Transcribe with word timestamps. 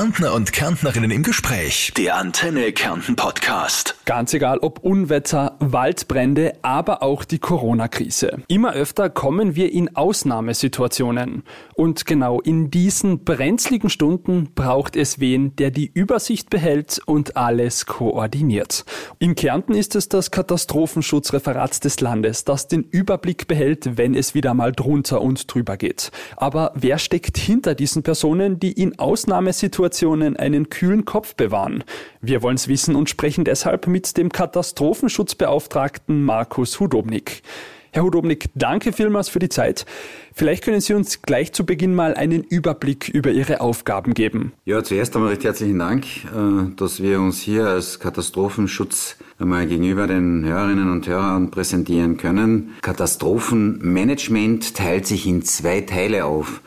Kärntner 0.00 0.32
und 0.32 0.50
Kärntnerinnen 0.54 1.10
im 1.10 1.22
Gespräch. 1.22 1.92
Der 1.94 2.16
Antenne 2.16 2.72
Kärnten 2.72 3.16
Podcast. 3.16 3.96
Ganz 4.06 4.32
egal, 4.32 4.58
ob 4.60 4.78
Unwetter, 4.78 5.49
Waldbrände, 5.60 6.54
aber 6.62 7.02
auch 7.02 7.22
die 7.22 7.38
Corona-Krise. 7.38 8.38
Immer 8.48 8.72
öfter 8.72 9.10
kommen 9.10 9.56
wir 9.56 9.70
in 9.72 9.94
Ausnahmesituationen. 9.94 11.42
Und 11.74 12.06
genau 12.06 12.40
in 12.40 12.70
diesen 12.70 13.24
brenzligen 13.24 13.90
Stunden 13.90 14.52
braucht 14.54 14.96
es 14.96 15.20
wen, 15.20 15.54
der 15.56 15.70
die 15.70 15.90
Übersicht 15.92 16.48
behält 16.48 17.00
und 17.04 17.36
alles 17.36 17.84
koordiniert. 17.84 18.86
In 19.18 19.34
Kärnten 19.34 19.74
ist 19.74 19.94
es 19.96 20.08
das 20.08 20.30
Katastrophenschutzreferat 20.30 21.84
des 21.84 22.00
Landes, 22.00 22.44
das 22.44 22.66
den 22.66 22.84
Überblick 22.84 23.46
behält, 23.46 23.98
wenn 23.98 24.14
es 24.14 24.34
wieder 24.34 24.54
mal 24.54 24.72
drunter 24.72 25.20
und 25.20 25.52
drüber 25.52 25.76
geht. 25.76 26.10
Aber 26.36 26.72
wer 26.74 26.96
steckt 26.96 27.36
hinter 27.36 27.74
diesen 27.74 28.02
Personen, 28.02 28.58
die 28.58 28.72
in 28.72 28.98
Ausnahmesituationen 28.98 30.38
einen 30.38 30.70
kühlen 30.70 31.04
Kopf 31.04 31.34
bewahren? 31.34 31.84
Wir 32.22 32.42
wollen 32.42 32.56
es 32.56 32.66
wissen 32.66 32.96
und 32.96 33.10
sprechen 33.10 33.44
deshalb 33.44 33.86
mit 33.86 34.16
dem 34.16 34.30
Katastrophenschutzbeauftragten 34.30 35.49
Markus 36.06 36.78
Hudobnik. 36.80 37.42
Herr 37.92 38.04
Hudobnik, 38.04 38.50
danke 38.54 38.92
vielmals 38.92 39.28
für 39.28 39.40
die 39.40 39.48
Zeit. 39.48 39.84
Vielleicht 40.32 40.62
können 40.62 40.80
Sie 40.80 40.94
uns 40.94 41.22
gleich 41.22 41.52
zu 41.52 41.66
Beginn 41.66 41.92
mal 41.92 42.14
einen 42.14 42.44
Überblick 42.44 43.08
über 43.08 43.32
Ihre 43.32 43.60
Aufgaben 43.60 44.14
geben. 44.14 44.52
Ja, 44.64 44.84
zuerst 44.84 45.16
einmal 45.16 45.30
recht 45.30 45.42
herzlichen 45.42 45.80
Dank, 45.80 46.04
äh, 46.26 46.72
dass 46.76 47.02
wir 47.02 47.20
uns 47.20 47.40
hier 47.40 47.66
als 47.66 47.98
Katastrophenschutz 47.98 49.16
einmal 49.40 49.66
gegenüber 49.66 50.06
den 50.06 50.44
Hörerinnen 50.44 50.88
und 50.90 51.08
Hörern 51.08 51.50
präsentieren 51.50 52.16
können. 52.16 52.76
Katastrophenmanagement 52.80 54.76
teilt 54.76 55.06
sich 55.08 55.26
in 55.26 55.42
zwei 55.42 55.80
Teile 55.80 56.26
auf. 56.26 56.60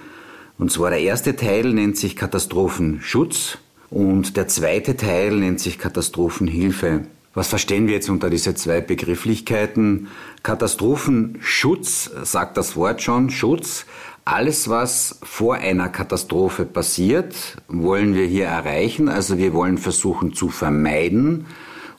Und 0.58 0.74
zwar 0.74 0.90
der 0.90 1.00
erste 1.00 1.38
Teil 1.38 1.74
nennt 1.74 1.98
sich 1.98 2.18
Katastrophenschutz 2.18 3.60
und 3.90 4.36
der 4.36 4.50
zweite 4.50 4.98
Teil 4.98 5.38
nennt 5.38 5.62
sich 5.62 5.80
Katastrophenhilfe. 5.80 7.06
Was 7.36 7.48
verstehen 7.48 7.88
wir 7.88 7.96
jetzt 7.96 8.10
unter 8.10 8.30
diese 8.30 8.54
zwei 8.54 8.80
Begrifflichkeiten? 8.80 10.08
Katastrophenschutz 10.44 12.12
sagt 12.24 12.58
das 12.58 12.76
Wort 12.76 13.02
schon, 13.02 13.32
Schutz. 13.32 13.86
Alles, 14.24 14.70
was 14.70 15.20
vor 15.24 15.56
einer 15.56 15.90
Katastrophe 15.90 16.64
passiert, 16.64 17.58
wollen 17.68 18.14
wir 18.14 18.26
hier 18.28 18.46
erreichen. 18.46 19.10
Also 19.10 19.38
wir 19.40 19.54
wollen 19.54 19.80
versuchen 19.80 20.34
zu 20.34 20.50
vermeiden 20.50 21.48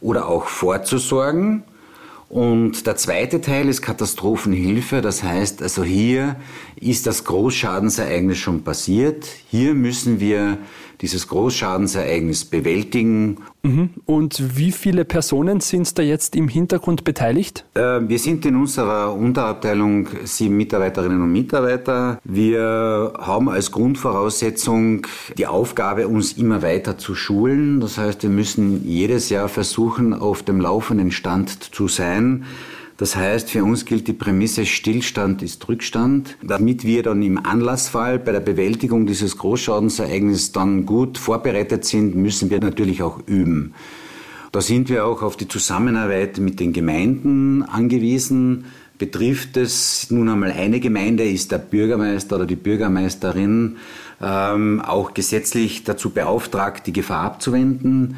oder 0.00 0.28
auch 0.28 0.46
vorzusorgen. 0.46 1.64
Und 2.28 2.86
der 2.86 2.96
zweite 2.96 3.40
Teil 3.40 3.68
ist 3.68 3.82
Katastrophenhilfe. 3.82 5.00
Das 5.00 5.22
heißt, 5.22 5.62
also 5.62 5.84
hier 5.84 6.36
ist 6.76 7.06
das 7.06 7.24
Großschadensereignis 7.24 8.38
schon 8.38 8.62
passiert. 8.62 9.26
Hier 9.50 9.74
müssen 9.74 10.20
wir 10.20 10.58
dieses 11.00 11.28
Großschadensereignis 11.28 12.44
bewältigen. 12.44 13.38
Mhm. 13.64 13.90
Und 14.04 14.58
wie 14.58 14.72
viele 14.72 15.06
Personen 15.06 15.60
sind 15.60 15.98
da 15.98 16.02
jetzt 16.02 16.36
im 16.36 16.48
Hintergrund 16.48 17.02
beteiligt? 17.02 17.64
Äh, 17.74 17.80
wir 18.06 18.18
sind 18.18 18.44
in 18.44 18.56
unserer 18.56 19.14
Unterabteilung 19.14 20.08
sieben 20.24 20.56
Mitarbeiterinnen 20.58 21.22
und 21.22 21.32
Mitarbeiter. 21.32 22.20
Wir 22.24 23.14
haben 23.18 23.48
als 23.48 23.72
Grundvoraussetzung 23.72 25.06
die 25.38 25.46
Aufgabe, 25.46 26.08
uns 26.08 26.34
immer 26.34 26.60
weiter 26.60 26.98
zu 26.98 27.14
schulen. 27.14 27.80
Das 27.80 27.96
heißt, 27.96 28.22
wir 28.22 28.30
müssen 28.30 28.86
jedes 28.86 29.30
Jahr 29.30 29.48
versuchen, 29.48 30.12
auf 30.12 30.42
dem 30.42 30.60
laufenden 30.60 31.10
Stand 31.10 31.74
zu 31.74 31.88
sein. 31.88 32.44
Das 32.96 33.16
heißt, 33.16 33.50
für 33.50 33.64
uns 33.64 33.84
gilt 33.84 34.06
die 34.06 34.12
Prämisse, 34.12 34.64
Stillstand 34.66 35.42
ist 35.42 35.68
Rückstand. 35.68 36.36
Damit 36.42 36.84
wir 36.84 37.02
dann 37.02 37.22
im 37.22 37.44
Anlassfall 37.44 38.20
bei 38.20 38.30
der 38.30 38.40
Bewältigung 38.40 39.06
dieses 39.06 39.36
Großschadensereignisses 39.36 40.52
dann 40.52 40.86
gut 40.86 41.18
vorbereitet 41.18 41.84
sind, 41.84 42.14
müssen 42.14 42.50
wir 42.50 42.60
natürlich 42.60 43.02
auch 43.02 43.20
üben. 43.26 43.74
Da 44.52 44.60
sind 44.60 44.88
wir 44.88 45.04
auch 45.04 45.22
auf 45.22 45.36
die 45.36 45.48
Zusammenarbeit 45.48 46.38
mit 46.38 46.60
den 46.60 46.72
Gemeinden 46.72 47.64
angewiesen. 47.64 48.66
Betrifft 48.96 49.56
es 49.56 50.08
nun 50.12 50.28
einmal 50.28 50.52
eine 50.52 50.78
Gemeinde, 50.78 51.24
ist 51.24 51.50
der 51.50 51.58
Bürgermeister 51.58 52.36
oder 52.36 52.46
die 52.46 52.54
Bürgermeisterin 52.54 53.78
ähm, 54.22 54.80
auch 54.80 55.14
gesetzlich 55.14 55.82
dazu 55.82 56.10
beauftragt, 56.10 56.86
die 56.86 56.92
Gefahr 56.92 57.24
abzuwenden. 57.24 58.14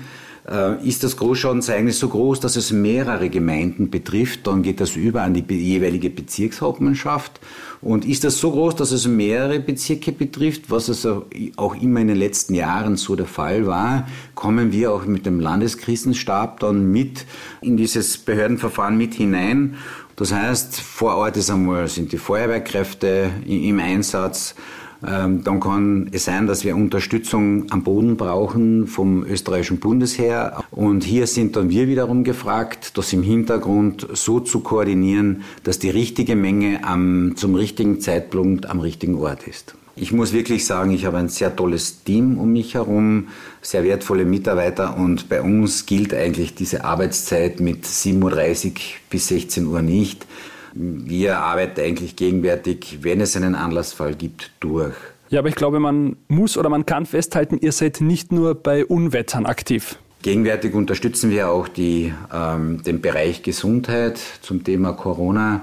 Äh, 0.48 0.86
ist 0.86 1.02
das 1.02 1.16
Großschadensereignis 1.16 1.98
so 1.98 2.08
groß, 2.08 2.38
dass 2.38 2.54
es 2.54 2.70
mehrere 2.70 3.28
Gemeinden 3.30 3.90
betrifft, 3.90 4.46
dann 4.46 4.62
geht 4.62 4.80
das 4.80 4.94
über 4.94 5.22
an 5.22 5.34
die 5.34 5.44
jeweilige 5.52 6.08
Bezirkshauptmannschaft. 6.08 7.40
Und 7.80 8.04
ist 8.04 8.22
das 8.22 8.38
so 8.38 8.52
groß, 8.52 8.76
dass 8.76 8.92
es 8.92 9.08
mehrere 9.08 9.58
Bezirke 9.58 10.12
betrifft, 10.12 10.70
was 10.70 10.88
also 10.88 11.26
auch 11.56 11.74
immer 11.74 12.00
in 12.00 12.08
den 12.08 12.16
letzten 12.16 12.54
Jahren 12.54 12.96
so 12.96 13.16
der 13.16 13.26
Fall 13.26 13.66
war, 13.66 14.06
kommen 14.34 14.72
wir 14.72 14.92
auch 14.92 15.04
mit 15.04 15.26
dem 15.26 15.40
Landeskrisenstab 15.40 16.60
dann 16.60 16.92
mit 16.92 17.26
in 17.60 17.76
dieses 17.76 18.16
Behördenverfahren 18.16 18.96
mit 18.96 19.14
hinein. 19.14 19.76
Das 20.14 20.32
heißt, 20.32 20.80
vor 20.80 21.16
Ort 21.16 21.36
ist 21.36 21.50
einmal, 21.50 21.88
sind 21.88 22.12
die 22.12 22.18
Feuerwehrkräfte 22.18 23.30
im 23.46 23.80
Einsatz, 23.80 24.54
dann 25.00 25.60
kann 25.60 26.08
es 26.12 26.24
sein, 26.24 26.46
dass 26.46 26.64
wir 26.64 26.74
Unterstützung 26.76 27.70
am 27.70 27.82
Boden 27.82 28.16
brauchen 28.16 28.86
vom 28.86 29.24
österreichischen 29.24 29.78
Bundesheer. 29.78 30.64
Und 30.70 31.04
hier 31.04 31.26
sind 31.26 31.56
dann 31.56 31.68
wir 31.68 31.88
wiederum 31.88 32.24
gefragt, 32.24 32.96
das 32.96 33.12
im 33.12 33.22
Hintergrund 33.22 34.06
so 34.12 34.40
zu 34.40 34.60
koordinieren, 34.60 35.42
dass 35.64 35.78
die 35.78 35.90
richtige 35.90 36.36
Menge 36.36 36.84
am, 36.84 37.34
zum 37.36 37.54
richtigen 37.54 38.00
Zeitpunkt 38.00 38.66
am 38.66 38.80
richtigen 38.80 39.16
Ort 39.16 39.46
ist. 39.46 39.74
Ich 39.98 40.12
muss 40.12 40.34
wirklich 40.34 40.66
sagen, 40.66 40.90
ich 40.90 41.06
habe 41.06 41.16
ein 41.16 41.30
sehr 41.30 41.56
tolles 41.56 42.04
Team 42.04 42.36
um 42.36 42.52
mich 42.52 42.74
herum, 42.74 43.28
sehr 43.62 43.82
wertvolle 43.82 44.26
Mitarbeiter 44.26 44.94
und 44.98 45.30
bei 45.30 45.40
uns 45.40 45.86
gilt 45.86 46.12
eigentlich 46.12 46.54
diese 46.54 46.84
Arbeitszeit 46.84 47.60
mit 47.60 47.86
7.30 47.86 48.66
Uhr 48.66 48.72
bis 49.08 49.28
16 49.28 49.66
Uhr 49.66 49.80
nicht. 49.80 50.26
Wir 50.78 51.38
arbeiten 51.38 51.80
eigentlich 51.80 52.16
gegenwärtig, 52.16 52.98
wenn 53.00 53.22
es 53.22 53.34
einen 53.34 53.54
Anlassfall 53.54 54.14
gibt, 54.14 54.50
durch. 54.60 54.94
Ja, 55.30 55.38
aber 55.38 55.48
ich 55.48 55.54
glaube, 55.54 55.80
man 55.80 56.16
muss 56.28 56.58
oder 56.58 56.68
man 56.68 56.84
kann 56.84 57.06
festhalten, 57.06 57.58
ihr 57.58 57.72
seid 57.72 58.02
nicht 58.02 58.30
nur 58.30 58.54
bei 58.54 58.84
Unwettern 58.84 59.46
aktiv. 59.46 59.98
Gegenwärtig 60.20 60.74
unterstützen 60.74 61.30
wir 61.30 61.48
auch 61.48 61.66
die, 61.66 62.12
ähm, 62.32 62.82
den 62.82 63.00
Bereich 63.00 63.42
Gesundheit 63.42 64.20
zum 64.42 64.64
Thema 64.64 64.92
Corona. 64.92 65.62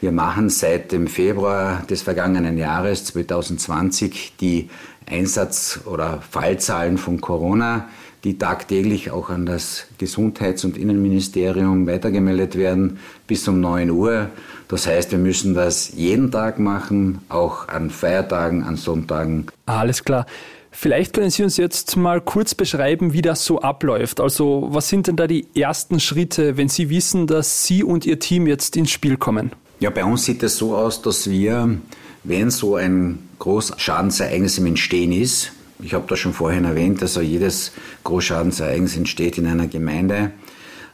Wir 0.00 0.12
machen 0.12 0.48
seit 0.48 0.92
dem 0.92 1.08
Februar 1.08 1.82
des 1.90 2.02
vergangenen 2.02 2.56
Jahres 2.56 3.04
2020 3.06 4.34
die 4.40 4.70
Einsatz- 5.06 5.80
oder 5.86 6.22
Fallzahlen 6.30 6.98
von 6.98 7.20
Corona 7.20 7.88
die 8.24 8.38
tagtäglich 8.38 9.10
auch 9.10 9.30
an 9.30 9.46
das 9.46 9.86
Gesundheits- 9.98 10.64
und 10.64 10.76
Innenministerium 10.76 11.86
weitergemeldet 11.86 12.56
werden 12.56 12.98
bis 13.26 13.48
um 13.48 13.60
9 13.60 13.90
Uhr. 13.90 14.30
Das 14.68 14.86
heißt, 14.86 15.10
wir 15.10 15.18
müssen 15.18 15.54
das 15.54 15.92
jeden 15.94 16.30
Tag 16.30 16.58
machen, 16.58 17.18
auch 17.28 17.68
an 17.68 17.90
Feiertagen, 17.90 18.62
an 18.62 18.76
Sonntagen. 18.76 19.46
Alles 19.66 20.04
klar. 20.04 20.26
Vielleicht 20.70 21.12
können 21.12 21.30
Sie 21.30 21.42
uns 21.42 21.58
jetzt 21.58 21.96
mal 21.96 22.20
kurz 22.20 22.54
beschreiben, 22.54 23.12
wie 23.12 23.20
das 23.20 23.44
so 23.44 23.60
abläuft. 23.60 24.20
Also 24.20 24.68
was 24.70 24.88
sind 24.88 25.06
denn 25.06 25.16
da 25.16 25.26
die 25.26 25.46
ersten 25.54 26.00
Schritte, 26.00 26.56
wenn 26.56 26.68
Sie 26.68 26.88
wissen, 26.88 27.26
dass 27.26 27.66
Sie 27.66 27.84
und 27.84 28.06
Ihr 28.06 28.18
Team 28.18 28.46
jetzt 28.46 28.76
ins 28.76 28.90
Spiel 28.90 29.18
kommen? 29.18 29.52
Ja, 29.80 29.90
bei 29.90 30.04
uns 30.04 30.24
sieht 30.24 30.42
es 30.42 30.56
so 30.56 30.74
aus, 30.74 31.02
dass 31.02 31.28
wir, 31.28 31.76
wenn 32.24 32.50
so 32.50 32.76
ein 32.76 33.18
Großschadensereignis 33.40 34.56
im 34.58 34.66
Entstehen 34.66 35.12
ist, 35.12 35.52
ich 35.82 35.94
habe 35.94 36.06
das 36.08 36.18
schon 36.18 36.32
vorhin 36.32 36.64
erwähnt, 36.64 37.02
also 37.02 37.20
jedes 37.20 37.72
Großschadensereignis 38.04 38.96
entsteht 38.96 39.38
in 39.38 39.46
einer 39.46 39.66
Gemeinde. 39.66 40.32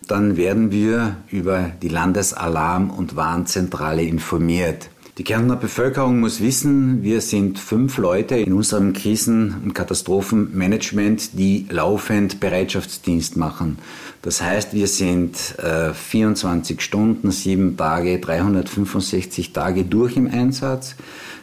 Dann 0.06 0.36
werden 0.36 0.70
wir 0.72 1.16
über 1.28 1.70
die 1.82 1.88
Landesalarm- 1.88 2.90
und 2.90 3.16
Warnzentrale 3.16 4.02
informiert. 4.02 4.88
Die 5.18 5.24
Kärntner 5.24 5.56
Bevölkerung 5.56 6.20
muss 6.20 6.40
wissen, 6.40 7.02
wir 7.02 7.20
sind 7.20 7.58
fünf 7.58 7.98
Leute 7.98 8.36
in 8.36 8.52
unserem 8.52 8.92
Krisen- 8.92 9.56
und 9.64 9.74
Katastrophenmanagement, 9.74 11.36
die 11.36 11.66
laufend 11.70 12.38
Bereitschaftsdienst 12.38 13.36
machen. 13.36 13.78
Das 14.22 14.40
heißt, 14.40 14.74
wir 14.74 14.86
sind 14.86 15.58
äh, 15.58 15.92
24 15.92 16.80
Stunden, 16.80 17.32
sieben 17.32 17.76
Tage, 17.76 18.20
365 18.20 19.52
Tage 19.52 19.84
durch 19.84 20.16
im 20.16 20.28
Einsatz. 20.28 20.94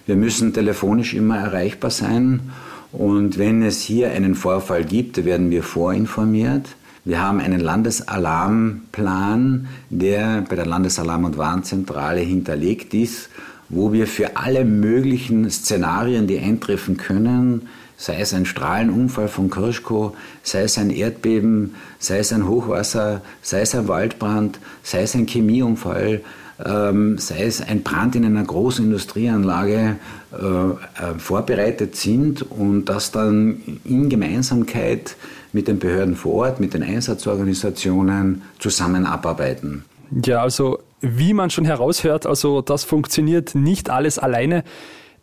Wir 0.06 0.16
müssen 0.16 0.54
telefonisch 0.54 1.14
immer 1.14 1.38
erreichbar 1.38 1.92
sein 1.92 2.52
und 2.92 3.38
wenn 3.38 3.64
es 3.64 3.82
hier 3.82 4.12
einen 4.12 4.36
Vorfall 4.36 4.86
gibt, 4.86 5.26
werden 5.26 5.52
wir 5.52 5.64
vorinformiert. 5.64 6.76
Wir 7.04 7.22
haben 7.22 7.40
einen 7.40 7.60
Landesalarmplan, 7.60 9.68
der 9.90 10.44
bei 10.50 10.56
der 10.56 10.66
Landesalarm- 10.66 11.26
und 11.26 11.38
Warnzentrale 11.38 12.22
hinterlegt 12.22 12.94
ist, 12.94 13.30
wo 13.70 13.94
wir 13.94 14.08
für 14.08 14.38
alle 14.38 14.66
möglichen 14.66 15.50
Szenarien, 15.50 16.28
die 16.28 16.40
eintreffen 16.40 16.98
können, 16.98 17.68
sei 17.98 18.20
es 18.20 18.34
ein 18.34 18.46
Strahlenunfall 18.46 19.28
von 19.28 19.50
Kirschko, 19.50 20.16
sei 20.44 20.64
es 20.64 20.78
ein 20.78 20.90
Erdbeben, 20.90 21.76
sei 22.00 22.20
es 22.20 22.34
ein 22.34 22.48
Hochwasser, 22.48 23.22
sei 23.42 23.62
es 23.62 23.76
ein 23.76 23.88
Waldbrand, 23.88 24.60
sei 24.84 25.04
es 25.04 25.16
ein 25.16 25.28
Chemieunfall, 25.28 26.22
sei 26.58 27.44
es 27.44 27.62
ein 27.62 27.84
Brand 27.84 28.16
in 28.16 28.24
einer 28.24 28.44
großen 28.44 28.86
Industrieanlage, 28.86 29.98
äh, 30.32 30.46
äh, 30.46 30.76
vorbereitet 31.18 31.96
sind 31.96 32.50
und 32.50 32.86
das 32.86 33.12
dann 33.12 33.80
in 33.84 34.10
Gemeinsamkeit 34.10 35.18
mit 35.52 35.68
den 35.68 35.80
Behörden 35.80 36.16
vor 36.16 36.34
Ort, 36.34 36.60
mit 36.60 36.74
den 36.74 36.84
Einsatzorganisationen 36.84 38.42
zusammen 38.60 39.06
abarbeiten. 39.06 39.86
Ja, 40.26 40.42
also 40.42 40.80
wie 41.02 41.34
man 41.34 41.50
schon 41.50 41.66
heraushört, 41.66 42.26
also 42.26 42.62
das 42.62 42.84
funktioniert 42.84 43.56
nicht 43.56 43.90
alles 43.90 44.20
alleine. 44.20 44.64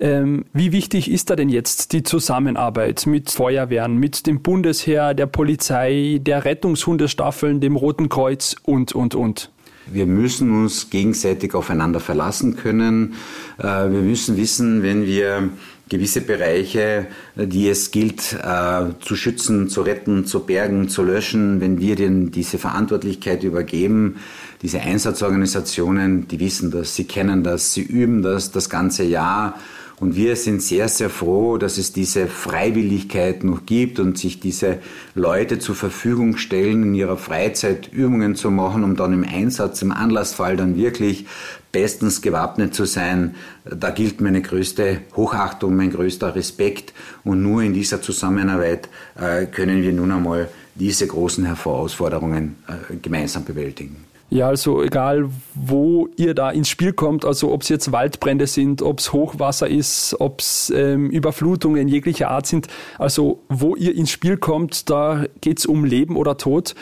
Ähm, 0.00 0.46
wie 0.52 0.72
wichtig 0.72 1.08
ist 1.10 1.30
da 1.30 1.36
denn 1.36 1.48
jetzt 1.48 1.92
die 1.92 2.02
Zusammenarbeit 2.02 3.06
mit 3.06 3.30
Feuerwehren, 3.30 3.98
mit 3.98 4.26
dem 4.26 4.42
Bundesheer, 4.42 5.14
der 5.14 5.26
Polizei, 5.26 6.18
der 6.20 6.44
Rettungshundestaffeln, 6.44 7.60
dem 7.60 7.76
Roten 7.76 8.08
Kreuz 8.08 8.56
und, 8.64 8.94
und, 8.94 9.14
und? 9.14 9.51
Wir 9.90 10.06
müssen 10.06 10.50
uns 10.62 10.90
gegenseitig 10.90 11.54
aufeinander 11.54 12.00
verlassen 12.00 12.56
können. 12.56 13.14
Äh, 13.58 13.64
wir 13.64 14.02
müssen 14.02 14.36
wissen, 14.36 14.82
wenn 14.82 15.04
wir 15.04 15.50
gewisse 15.88 16.22
Bereiche, 16.22 17.06
die 17.36 17.68
es 17.68 17.90
gilt 17.90 18.32
äh, 18.32 18.84
zu 19.00 19.14
schützen, 19.14 19.68
zu 19.68 19.82
retten, 19.82 20.24
zu 20.24 20.40
bergen, 20.40 20.88
zu 20.88 21.02
löschen, 21.02 21.60
wenn 21.60 21.80
wir 21.80 21.96
denen 21.96 22.30
diese 22.30 22.56
Verantwortlichkeit 22.58 23.42
übergeben, 23.42 24.16
diese 24.62 24.80
Einsatzorganisationen, 24.80 26.28
die 26.28 26.40
wissen 26.40 26.70
das, 26.70 26.96
sie 26.96 27.04
kennen 27.04 27.42
das, 27.42 27.74
sie 27.74 27.82
üben 27.82 28.22
das 28.22 28.52
das 28.52 28.70
ganze 28.70 29.02
Jahr 29.04 29.58
und 30.02 30.16
wir 30.16 30.34
sind 30.34 30.60
sehr, 30.60 30.88
sehr 30.88 31.10
froh, 31.10 31.58
dass 31.58 31.78
es 31.78 31.92
diese 31.92 32.26
Freiwilligkeit 32.26 33.44
noch 33.44 33.66
gibt 33.66 34.00
und 34.00 34.18
sich 34.18 34.40
diese 34.40 34.80
Leute 35.14 35.60
zur 35.60 35.76
Verfügung 35.76 36.38
stellen, 36.38 36.82
in 36.82 36.94
ihrer 36.96 37.16
Freizeit 37.16 37.86
Übungen 37.92 38.34
zu 38.34 38.50
machen, 38.50 38.82
um 38.82 38.96
dann 38.96 39.12
im 39.12 39.22
Einsatz, 39.22 39.80
im 39.80 39.92
Anlassfall 39.92 40.56
dann 40.56 40.76
wirklich 40.76 41.26
bestens 41.70 42.20
gewappnet 42.20 42.74
zu 42.74 42.84
sein. 42.84 43.36
Da 43.64 43.90
gilt 43.90 44.20
meine 44.20 44.42
größte 44.42 45.02
Hochachtung, 45.14 45.76
mein 45.76 45.92
größter 45.92 46.34
Respekt. 46.34 46.92
Und 47.22 47.44
nur 47.44 47.62
in 47.62 47.72
dieser 47.72 48.02
Zusammenarbeit 48.02 48.88
äh, 49.14 49.46
können 49.46 49.82
wir 49.82 49.92
nun 49.92 50.10
einmal 50.10 50.48
diese 50.74 51.06
großen 51.06 51.44
Herausforderungen 51.44 52.56
äh, 52.66 52.96
gemeinsam 52.96 53.44
bewältigen. 53.44 54.11
Ja, 54.32 54.48
also 54.48 54.82
egal, 54.82 55.28
wo 55.54 56.08
ihr 56.16 56.32
da 56.32 56.50
ins 56.50 56.70
Spiel 56.70 56.94
kommt, 56.94 57.26
also 57.26 57.52
ob 57.52 57.60
es 57.60 57.68
jetzt 57.68 57.92
Waldbrände 57.92 58.46
sind, 58.46 58.80
ob 58.80 59.00
es 59.00 59.12
Hochwasser 59.12 59.68
ist, 59.68 60.16
ob 60.20 60.40
es 60.40 60.72
ähm, 60.74 61.10
Überflutungen 61.10 61.86
jeglicher 61.86 62.30
Art 62.30 62.46
sind, 62.46 62.66
also 62.98 63.42
wo 63.50 63.76
ihr 63.76 63.94
ins 63.94 64.10
Spiel 64.10 64.38
kommt, 64.38 64.88
da 64.88 65.26
geht 65.42 65.58
es 65.58 65.66
um 65.66 65.84
Leben 65.84 66.16
oder 66.16 66.38
Tod. 66.38 66.74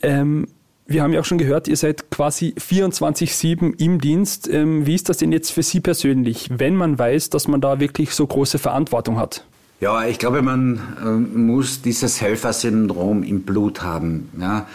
Ähm, 0.00 0.48
wir 0.86 1.02
haben 1.02 1.12
ja 1.12 1.20
auch 1.20 1.26
schon 1.26 1.36
gehört, 1.36 1.68
ihr 1.68 1.76
seid 1.76 2.10
quasi 2.10 2.54
24-7 2.58 3.78
im 3.78 4.00
Dienst. 4.00 4.48
Ähm, 4.48 4.86
wie 4.86 4.94
ist 4.94 5.10
das 5.10 5.18
denn 5.18 5.32
jetzt 5.32 5.50
für 5.50 5.62
Sie 5.62 5.80
persönlich, 5.80 6.48
wenn 6.50 6.76
man 6.76 6.98
weiß, 6.98 7.28
dass 7.28 7.46
man 7.46 7.60
da 7.60 7.78
wirklich 7.78 8.12
so 8.12 8.26
große 8.26 8.58
Verantwortung 8.58 9.18
hat? 9.18 9.44
Ja, 9.80 10.06
ich 10.06 10.18
glaube, 10.18 10.42
man 10.42 10.80
äh, 11.02 11.08
muss 11.08 11.80
dieses 11.82 12.20
Helfersyndrom 12.20 13.22
im 13.22 13.42
Blut 13.42 13.82
haben. 13.82 14.30
Ja? 14.38 14.66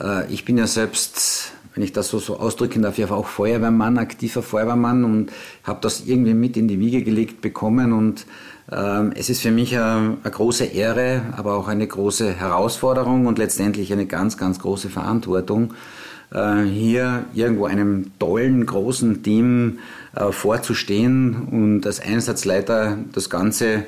Äh, 0.00 0.32
ich 0.32 0.44
bin 0.44 0.58
ja 0.58 0.66
selbst 0.66 1.52
wenn 1.74 1.82
ich 1.82 1.92
das 1.92 2.08
so, 2.08 2.18
so 2.18 2.38
ausdrücken 2.38 2.82
darf, 2.82 2.98
ja 2.98 3.10
auch 3.10 3.26
Feuerwehrmann, 3.26 3.98
aktiver 3.98 4.42
Feuerwehrmann 4.42 5.04
und 5.04 5.32
habe 5.64 5.80
das 5.82 6.04
irgendwie 6.06 6.34
mit 6.34 6.56
in 6.56 6.68
die 6.68 6.78
Wiege 6.78 7.02
gelegt 7.02 7.40
bekommen 7.40 7.92
und 7.92 8.26
ähm, 8.70 9.12
es 9.14 9.28
ist 9.28 9.42
für 9.42 9.50
mich 9.50 9.76
eine, 9.76 10.16
große 10.22 10.64
Ehre, 10.64 11.22
aber 11.36 11.54
auch 11.54 11.68
eine 11.68 11.86
große 11.86 12.32
Herausforderung 12.32 13.26
und 13.26 13.38
letztendlich 13.38 13.92
eine 13.92 14.06
ganz, 14.06 14.36
ganz 14.38 14.60
große 14.60 14.88
Verantwortung, 14.88 15.74
äh, 16.32 16.62
hier 16.62 17.24
irgendwo 17.34 17.66
einem 17.66 18.12
tollen, 18.18 18.64
großen 18.64 19.22
Team 19.24 19.80
äh, 20.14 20.30
vorzustehen 20.30 21.48
und 21.50 21.86
als 21.86 22.00
Einsatzleiter 22.00 22.98
das 23.12 23.30
Ganze 23.30 23.84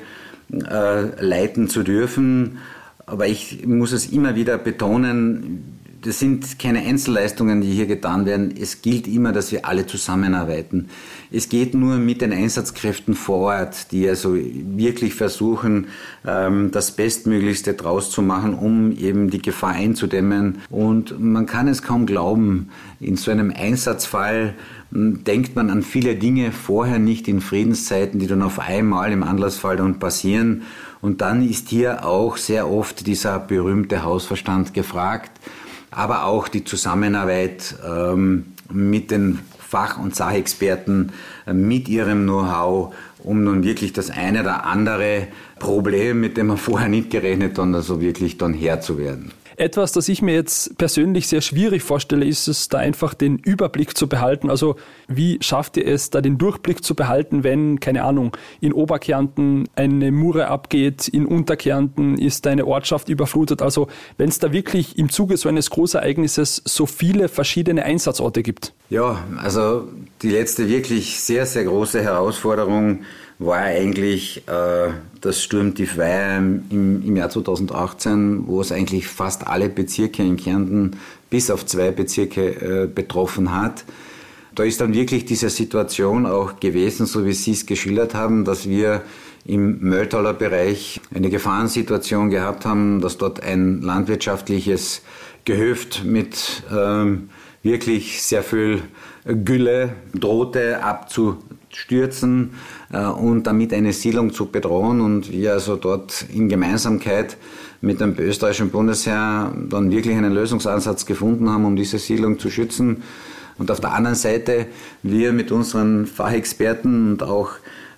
leiten 0.49 1.67
zu 1.67 1.83
dürfen. 1.83 2.59
Aber 3.05 3.27
ich 3.27 3.65
muss 3.67 3.91
es 3.91 4.13
immer 4.13 4.35
wieder 4.35 4.57
betonen, 4.57 5.76
das 6.07 6.19
sind 6.19 6.57
keine 6.57 6.79
Einzelleistungen, 6.79 7.59
die 7.59 7.69
hier 7.69 7.85
getan 7.85 8.25
werden. 8.25 8.53
Es 8.57 8.81
gilt 8.81 9.07
immer, 9.07 9.33
dass 9.33 9.51
wir 9.51 9.65
alle 9.65 9.85
zusammenarbeiten. 9.85 10.87
Es 11.31 11.49
geht 11.49 11.73
nur 11.73 11.97
mit 11.97 12.21
den 12.21 12.31
Einsatzkräften 12.31 13.13
vor 13.13 13.39
Ort, 13.39 13.91
die 13.91 14.07
also 14.07 14.33
wirklich 14.33 15.15
versuchen, 15.15 15.87
ähm, 16.25 16.71
das 16.71 16.91
Bestmöglichste 16.91 17.73
draus 17.73 18.09
zu 18.09 18.21
machen, 18.21 18.53
um 18.53 18.93
eben 18.93 19.29
die 19.29 19.41
Gefahr 19.41 19.71
einzudämmen. 19.71 20.59
Und 20.69 21.19
man 21.19 21.45
kann 21.45 21.67
es 21.67 21.83
kaum 21.83 22.05
glauben, 22.05 22.69
in 23.01 23.17
so 23.17 23.29
einem 23.29 23.51
Einsatzfall 23.53 24.53
hm, 24.93 25.25
denkt 25.25 25.57
man 25.57 25.69
an 25.69 25.83
viele 25.83 26.15
Dinge 26.15 26.53
vorher 26.53 26.99
nicht 26.99 27.27
in 27.27 27.41
Friedenszeiten, 27.41 28.17
die 28.21 28.27
dann 28.27 28.43
auf 28.43 28.59
einmal 28.59 29.11
im 29.11 29.23
Anlassfall 29.23 29.75
dann 29.75 29.99
passieren. 29.99 30.61
Und 31.01 31.19
dann 31.19 31.47
ist 31.47 31.67
hier 31.67 32.05
auch 32.05 32.37
sehr 32.37 32.71
oft 32.71 33.05
dieser 33.07 33.39
berühmte 33.39 34.03
Hausverstand 34.03 34.73
gefragt 34.73 35.31
aber 35.91 36.25
auch 36.25 36.47
die 36.47 36.63
Zusammenarbeit 36.63 37.75
ähm, 37.85 38.45
mit 38.71 39.11
den 39.11 39.39
Fach- 39.59 39.99
und 39.99 40.15
Sachexperten, 40.15 41.11
äh, 41.45 41.53
mit 41.53 41.89
ihrem 41.89 42.23
Know-how, 42.23 42.93
um 43.19 43.43
nun 43.43 43.63
wirklich 43.63 43.93
das 43.93 44.09
eine 44.09 44.41
oder 44.41 44.65
andere 44.65 45.27
Problem, 45.59 46.21
mit 46.21 46.37
dem 46.37 46.47
man 46.47 46.57
vorher 46.57 46.87
nicht 46.87 47.09
gerechnet 47.09 47.57
hat, 47.57 47.73
also 47.75 47.99
wirklich 47.99 48.37
dann 48.37 48.53
Herr 48.53 48.79
zu 48.79 48.97
werden. 48.97 49.31
Etwas, 49.59 49.91
das 49.91 50.07
ich 50.07 50.21
mir 50.21 50.35
jetzt 50.35 50.77
persönlich 50.77 51.27
sehr 51.27 51.41
schwierig 51.41 51.81
vorstelle, 51.81 52.25
ist 52.25 52.47
es, 52.47 52.69
da 52.69 52.77
einfach 52.77 53.15
den 53.15 53.39
Überblick 53.39 53.97
zu 53.97 54.07
behalten. 54.07 54.51
Also 54.51 54.75
wie 55.07 55.39
schafft 55.41 55.77
ihr 55.77 55.87
es, 55.87 56.11
da 56.11 56.21
den 56.21 56.37
Durchblick 56.37 56.83
zu 56.83 56.93
behalten, 56.93 57.43
wenn, 57.43 57.79
keine 57.79 58.03
Ahnung, 58.03 58.37
in 58.61 58.71
Oberkärnten 58.71 59.67
eine 59.75 60.11
Mure 60.11 60.47
abgeht, 60.47 61.07
in 61.07 61.25
Unterkärnten 61.25 62.19
ist 62.19 62.45
eine 62.45 62.67
Ortschaft 62.67 63.09
überflutet. 63.09 63.63
Also 63.63 63.87
wenn 64.17 64.29
es 64.29 64.37
da 64.37 64.53
wirklich 64.53 64.99
im 64.99 65.09
Zuge 65.09 65.37
so 65.37 65.49
eines 65.49 65.71
Großereignisses 65.71 66.61
so 66.63 66.85
viele 66.85 67.27
verschiedene 67.27 67.83
Einsatzorte 67.83 68.43
gibt. 68.43 68.73
Ja, 68.91 69.23
also 69.41 69.87
die 70.21 70.29
letzte 70.29 70.69
wirklich 70.69 71.19
sehr, 71.19 71.47
sehr 71.47 71.63
große 71.63 72.03
Herausforderung 72.03 72.99
war 73.39 73.57
eigentlich 73.57 74.47
äh, 74.47 74.91
das 75.21 75.43
Sturmtief 75.43 75.97
Weiher 75.97 76.37
im, 76.37 77.03
im 77.05 77.15
Jahr 77.15 77.29
2018, 77.29 78.47
wo 78.47 78.61
es 78.61 78.71
eigentlich 78.71 79.07
fast 79.07 79.45
alle 79.45 79.69
Bezirke 79.69 80.23
in 80.23 80.37
Kärnten 80.37 80.97
bis 81.29 81.51
auf 81.51 81.65
zwei 81.65 81.91
Bezirke 81.91 82.83
äh, 82.83 82.87
betroffen 82.87 83.53
hat. 83.53 83.83
Da 84.55 84.63
ist 84.63 84.81
dann 84.81 84.93
wirklich 84.95 85.25
diese 85.25 85.49
Situation 85.49 86.25
auch 86.25 86.59
gewesen, 86.59 87.05
so 87.05 87.25
wie 87.25 87.33
Sie 87.33 87.51
es 87.51 87.67
geschildert 87.67 88.15
haben, 88.15 88.43
dass 88.43 88.67
wir 88.67 89.03
im 89.45 89.81
Mölltaler 89.81 90.33
Bereich 90.33 90.99
eine 91.13 91.29
Gefahrensituation 91.29 92.31
gehabt 92.31 92.65
haben, 92.65 93.01
dass 93.01 93.17
dort 93.17 93.43
ein 93.43 93.81
landwirtschaftliches 93.81 95.03
Gehöft 95.45 96.03
mit 96.03 96.63
ähm, 96.75 97.29
wirklich 97.61 98.23
sehr 98.23 98.43
viel 98.43 98.81
Gülle 99.25 99.93
drohte 100.13 100.83
abzustürzen 100.83 101.56
äh, 102.91 102.97
und 103.05 103.43
damit 103.43 103.73
eine 103.73 103.93
Siedlung 103.93 104.33
zu 104.33 104.47
bedrohen 104.47 105.01
und 105.01 105.31
wir 105.31 105.53
also 105.53 105.75
dort 105.75 106.25
in 106.33 106.49
Gemeinsamkeit 106.49 107.37
mit 107.81 108.01
dem 108.01 108.17
österreichischen 108.17 108.69
Bundesheer 108.69 109.53
dann 109.69 109.91
wirklich 109.91 110.15
einen 110.15 110.33
Lösungsansatz 110.33 111.05
gefunden 111.05 111.49
haben, 111.49 111.65
um 111.65 111.75
diese 111.75 111.99
Siedlung 111.99 112.39
zu 112.39 112.49
schützen. 112.49 113.03
Und 113.57 113.71
auf 113.71 113.79
der 113.79 113.93
anderen 113.93 114.15
Seite 114.15 114.67
wir 115.03 115.33
mit 115.33 115.51
unseren 115.51 116.05
Fachexperten 116.05 117.11
und 117.11 117.23
auch 117.23 117.51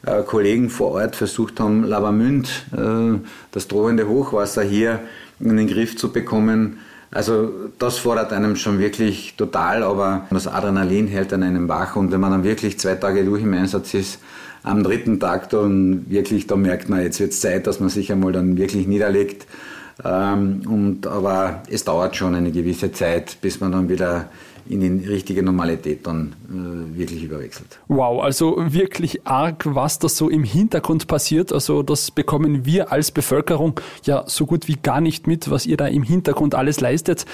äh, 0.06 0.24
Kollegen 0.24 0.70
vor 0.70 0.92
Ort 0.92 1.16
versucht 1.16 1.60
haben, 1.60 1.84
Lavamünd, 1.84 2.66
äh, 2.76 3.20
das 3.52 3.68
drohende 3.68 4.08
Hochwasser 4.08 4.64
hier 4.64 5.02
in 5.40 5.58
den 5.58 5.68
Griff 5.68 5.98
zu 5.98 6.12
bekommen. 6.12 6.80
Also 7.12 7.52
das 7.80 7.98
fordert 7.98 8.32
einem 8.34 8.56
schon 8.56 8.78
wirklich 8.78 9.34
total, 9.36 9.82
aber 9.82 10.28
das 10.30 10.48
Adrenalin 10.48 11.08
hält 11.08 11.34
an 11.34 11.42
einem 11.42 11.68
wach 11.68 11.96
und 11.96 12.12
wenn 12.12 12.20
man 12.20 12.32
dann 12.32 12.44
wirklich 12.44 12.80
zwei 12.80 12.96
Tage 12.96 13.26
durch 13.26 13.42
im 13.42 13.54
Einsatz 13.54 13.94
ist, 13.96 14.20
am 14.62 14.84
dritten 14.84 15.20
Tag 15.20 15.50
dann 15.50 16.06
wirklich, 16.10 16.46
da 16.46 16.56
merkt 16.56 16.90
man, 16.90 17.02
jetzt 17.02 17.20
wird 17.20 17.32
es 17.32 17.42
Zeit, 17.42 17.66
dass 17.66 17.80
man 17.80 17.90
sich 17.90 18.12
einmal 18.12 18.32
dann 18.32 18.58
wirklich 18.58 18.88
niederlegt. 18.88 19.48
Ähm, 20.04 20.62
und, 20.68 21.08
aber 21.08 21.64
es 21.70 21.84
dauert 21.84 22.16
schon 22.16 22.36
eine 22.36 22.52
gewisse 22.52 22.92
Zeit, 22.92 23.38
bis 23.42 23.60
man 23.60 23.72
dann 23.72 23.90
wieder 23.90 24.30
in 24.70 24.82
die 24.82 25.08
richtige 25.08 25.42
Normalität 25.42 26.06
dann 26.06 26.36
äh, 26.48 26.98
wirklich 26.98 27.24
überwechselt. 27.24 27.80
Wow, 27.88 28.24
also 28.24 28.56
wirklich 28.58 29.26
arg, 29.26 29.64
was 29.66 29.98
da 29.98 30.08
so 30.08 30.30
im 30.30 30.44
Hintergrund 30.44 31.08
passiert. 31.08 31.52
Also 31.52 31.82
das 31.82 32.12
bekommen 32.12 32.66
wir 32.66 32.92
als 32.92 33.12
Bevölkerung 33.12 33.80
ja 34.04 34.24
so 34.28 34.46
gut 34.46 34.68
wie 34.68 34.76
gar 34.76 35.02
nicht 35.02 35.26
mit, 35.26 35.50
was 35.50 35.66
ihr 35.66 35.76
da 35.76 35.88
im 35.88 36.04
Hintergrund 36.04 36.54
alles 36.54 36.80
leistet. 36.82 37.26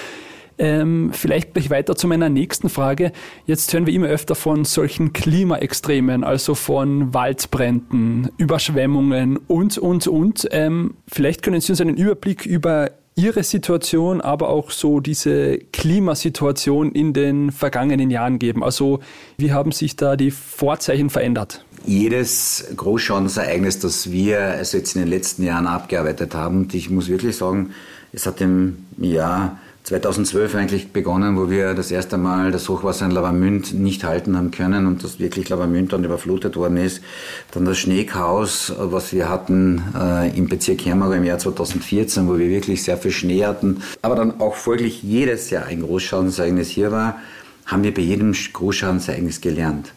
Ähm, 0.58 1.12
vielleicht 1.14 1.54
gleich 1.54 1.70
weiter 1.70 1.96
zu 1.96 2.08
meiner 2.08 2.30
nächsten 2.30 2.70
Frage. 2.70 3.12
Jetzt 3.46 3.74
hören 3.74 3.86
wir 3.86 3.94
immer 3.94 4.08
öfter 4.08 4.36
von 4.36 4.64
solchen 4.64 5.12
Klimaextremen, 5.12 6.24
also 6.24 6.56
von 6.56 7.14
Waldbränden, 7.14 8.30
Überschwemmungen 8.38 9.38
und, 9.48 9.78
und, 9.78 10.08
und. 10.08 10.48
Ähm, 10.52 10.96
vielleicht 11.08 11.44
können 11.44 11.60
Sie 11.60 11.74
uns 11.74 11.82
einen 11.82 11.98
Überblick 11.98 12.46
über 12.46 12.92
Ihre 13.18 13.44
Situation, 13.44 14.20
aber 14.20 14.50
auch 14.50 14.72
so 14.72 15.00
diese 15.00 15.58
Klimasituation 15.58 16.92
in 16.92 17.14
den 17.14 17.52
vergangenen 17.54 18.12
Jahren 18.12 18.40
geben? 18.40 18.62
Also 18.62 19.00
wie 19.38 19.54
haben 19.54 19.72
sich 19.72 19.96
da 19.96 20.18
die 20.18 20.32
Vorzeichen 20.32 21.10
verändert? 21.10 21.64
Jedes 21.86 22.66
Großschadensereignis, 22.76 23.80
das 23.80 24.12
wir 24.12 24.40
also 24.40 24.78
jetzt 24.78 24.96
in 24.96 25.04
den 25.04 25.10
letzten 25.10 25.44
Jahren 25.44 25.66
abgearbeitet 25.66 26.34
haben, 26.36 26.64
und 26.64 26.74
ich 26.74 26.90
muss 26.90 27.08
wirklich 27.08 27.38
sagen, 27.38 27.72
es 28.12 28.26
hat 28.26 28.42
im 28.42 28.86
Jahr 28.98 29.60
2012 29.86 30.56
eigentlich 30.56 30.92
begonnen, 30.92 31.38
wo 31.38 31.52
wir 31.52 31.76
das 31.76 31.92
erste 31.92 32.18
Mal 32.18 32.52
das 32.52 32.68
Hochwasser 32.70 33.06
in 33.06 33.12
Lavamünd 33.12 33.76
nicht 33.76 34.04
halten 34.04 34.36
haben 34.36 34.50
können 34.50 34.88
und 34.88 35.04
das 35.04 35.20
wirklich 35.20 35.48
Lavamünd 35.50 35.94
dann 35.94 36.04
überflutet 36.04 36.56
worden 36.56 36.78
ist. 36.78 37.04
Dann 37.52 37.66
das 37.66 37.78
Schneechaos, 37.78 38.74
was 38.80 39.14
wir 39.14 39.30
hatten 39.30 39.84
äh, 39.96 40.36
im 40.36 40.48
Bezirk 40.48 40.84
Hermagau 40.88 41.14
im 41.14 41.24
Jahr 41.24 41.38
2014, 41.38 42.28
wo 42.28 42.40
wir 42.40 42.50
wirklich 42.50 42.82
sehr 42.82 42.98
viel 42.98 43.12
Schnee 43.12 43.46
hatten, 43.46 43.84
aber 44.02 44.16
dann 44.16 44.42
auch 44.42 44.56
folglich 44.56 45.04
jedes 45.04 45.52
Jahr 45.52 45.66
ein 45.66 45.82
Großschadensereignis 45.82 46.70
hier 46.70 46.92
war, 46.92 47.20
haben 47.68 47.84
wir 47.84 47.94
bei 47.94 48.02
jedem 48.02 48.34
Großschadensereignis 48.34 49.40
gelernt. 49.40 49.94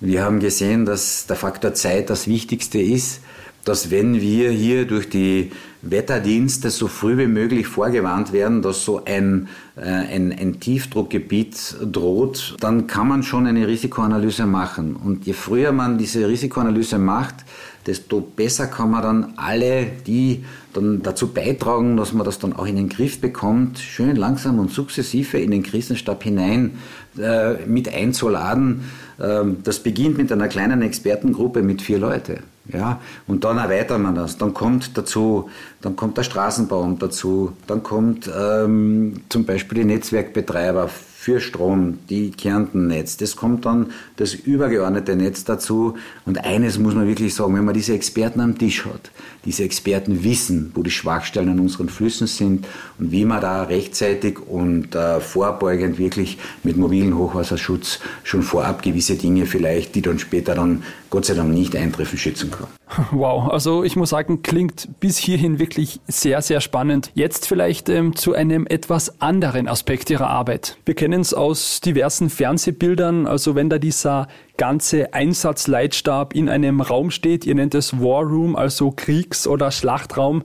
Wir 0.00 0.24
haben 0.24 0.40
gesehen, 0.40 0.86
dass 0.86 1.26
der 1.26 1.36
Faktor 1.36 1.74
Zeit 1.74 2.08
das 2.08 2.26
Wichtigste 2.26 2.78
ist, 2.78 3.20
dass 3.66 3.90
wenn 3.90 4.20
wir 4.20 4.50
hier 4.50 4.86
durch 4.86 5.10
die 5.10 5.50
Wetterdienste 5.82 6.70
so 6.70 6.86
früh 6.86 7.18
wie 7.18 7.26
möglich 7.26 7.66
vorgewarnt 7.66 8.32
werden, 8.32 8.62
dass 8.62 8.84
so 8.84 9.04
ein, 9.04 9.48
äh, 9.76 9.82
ein, 9.82 10.32
ein 10.32 10.60
Tiefdruckgebiet 10.60 11.76
droht, 11.82 12.56
dann 12.60 12.86
kann 12.86 13.08
man 13.08 13.24
schon 13.24 13.46
eine 13.46 13.66
Risikoanalyse 13.66 14.46
machen. 14.46 14.94
Und 14.94 15.26
je 15.26 15.32
früher 15.32 15.72
man 15.72 15.98
diese 15.98 16.28
Risikoanalyse 16.28 16.98
macht, 16.98 17.44
desto 17.86 18.20
besser 18.20 18.68
kann 18.68 18.92
man 18.92 19.02
dann 19.02 19.32
alle, 19.36 19.86
die 20.06 20.44
dann 20.72 21.02
dazu 21.02 21.28
beitragen, 21.28 21.96
dass 21.96 22.12
man 22.12 22.24
das 22.24 22.38
dann 22.38 22.52
auch 22.52 22.66
in 22.66 22.76
den 22.76 22.88
Griff 22.88 23.20
bekommt, 23.20 23.80
schön 23.80 24.14
langsam 24.14 24.60
und 24.60 24.70
sukzessive 24.70 25.38
in 25.38 25.50
den 25.50 25.64
Krisenstab 25.64 26.22
hinein 26.22 26.78
äh, 27.18 27.66
mit 27.66 27.92
einzuladen. 27.92 28.84
Ähm, 29.20 29.58
das 29.64 29.78
beginnt 29.78 30.18
mit 30.18 30.30
einer 30.32 30.48
kleinen 30.48 30.82
Expertengruppe 30.82 31.62
mit 31.62 31.82
vier 31.82 31.98
Leuten. 31.98 32.40
Ja, 32.72 33.00
und 33.28 33.44
dann 33.44 33.58
erweitert 33.58 34.00
man 34.00 34.14
das. 34.14 34.38
Dann 34.38 34.52
kommt 34.52 34.98
dazu, 34.98 35.48
dann 35.82 35.94
kommt 35.94 36.18
der 36.18 36.24
Straßenbau 36.24 36.96
dazu, 36.98 37.52
dann 37.66 37.82
kommt 37.82 38.28
ähm, 38.36 39.20
zum 39.28 39.44
Beispiel 39.44 39.78
die 39.78 39.84
Netzwerkbetreiber 39.84 40.90
für 41.26 41.40
Strom, 41.40 41.98
die 42.08 42.30
Kärntennetz. 42.30 43.16
Das 43.16 43.34
kommt 43.34 43.66
dann 43.66 43.90
das 44.14 44.32
übergeordnete 44.32 45.16
Netz 45.16 45.42
dazu. 45.42 45.96
Und 46.24 46.44
eines 46.44 46.78
muss 46.78 46.94
man 46.94 47.08
wirklich 47.08 47.34
sagen, 47.34 47.56
wenn 47.56 47.64
man 47.64 47.74
diese 47.74 47.94
Experten 47.94 48.38
am 48.38 48.56
Tisch 48.56 48.84
hat, 48.86 49.10
diese 49.44 49.64
Experten 49.64 50.22
wissen, 50.22 50.70
wo 50.76 50.84
die 50.84 50.92
Schwachstellen 50.92 51.48
an 51.48 51.58
unseren 51.58 51.88
Flüssen 51.88 52.28
sind 52.28 52.64
und 53.00 53.10
wie 53.10 53.24
man 53.24 53.40
da 53.40 53.64
rechtzeitig 53.64 54.38
und 54.38 54.94
äh, 54.94 55.18
vorbeugend 55.18 55.98
wirklich 55.98 56.38
mit 56.62 56.76
mobilen 56.76 57.18
Hochwasserschutz 57.18 57.98
schon 58.22 58.44
vorab 58.44 58.82
gewisse 58.82 59.16
Dinge 59.16 59.46
vielleicht, 59.46 59.96
die 59.96 60.02
dann 60.02 60.20
später 60.20 60.54
dann 60.54 60.84
Gott 61.10 61.24
sei 61.24 61.34
Dank 61.34 61.52
nicht 61.52 61.74
eintreffen, 61.74 62.20
schützen 62.20 62.52
kann. 62.52 62.68
Wow, 63.10 63.48
also 63.50 63.84
ich 63.84 63.96
muss 63.96 64.10
sagen, 64.10 64.42
klingt 64.42 65.00
bis 65.00 65.18
hierhin 65.18 65.58
wirklich 65.58 66.00
sehr, 66.06 66.40
sehr 66.42 66.60
spannend. 66.60 67.10
Jetzt 67.14 67.46
vielleicht 67.46 67.88
ähm, 67.88 68.16
zu 68.16 68.34
einem 68.34 68.66
etwas 68.66 69.20
anderen 69.20 69.68
Aspekt 69.68 70.10
Ihrer 70.10 70.28
Arbeit. 70.28 70.78
Wir 70.84 70.94
kennen 70.94 71.20
es 71.20 71.34
aus 71.34 71.80
diversen 71.80 72.30
Fernsehbildern, 72.30 73.26
also 73.26 73.54
wenn 73.54 73.68
da 73.68 73.78
dieser 73.78 74.28
ganze 74.56 75.12
Einsatzleitstab 75.12 76.34
in 76.34 76.48
einem 76.48 76.80
Raum 76.80 77.10
steht, 77.10 77.44
ihr 77.44 77.54
nennt 77.54 77.74
es 77.74 78.00
War 78.00 78.22
Room, 78.22 78.56
also 78.56 78.90
Kriegs- 78.90 79.46
oder 79.46 79.70
Schlachtraum, 79.70 80.42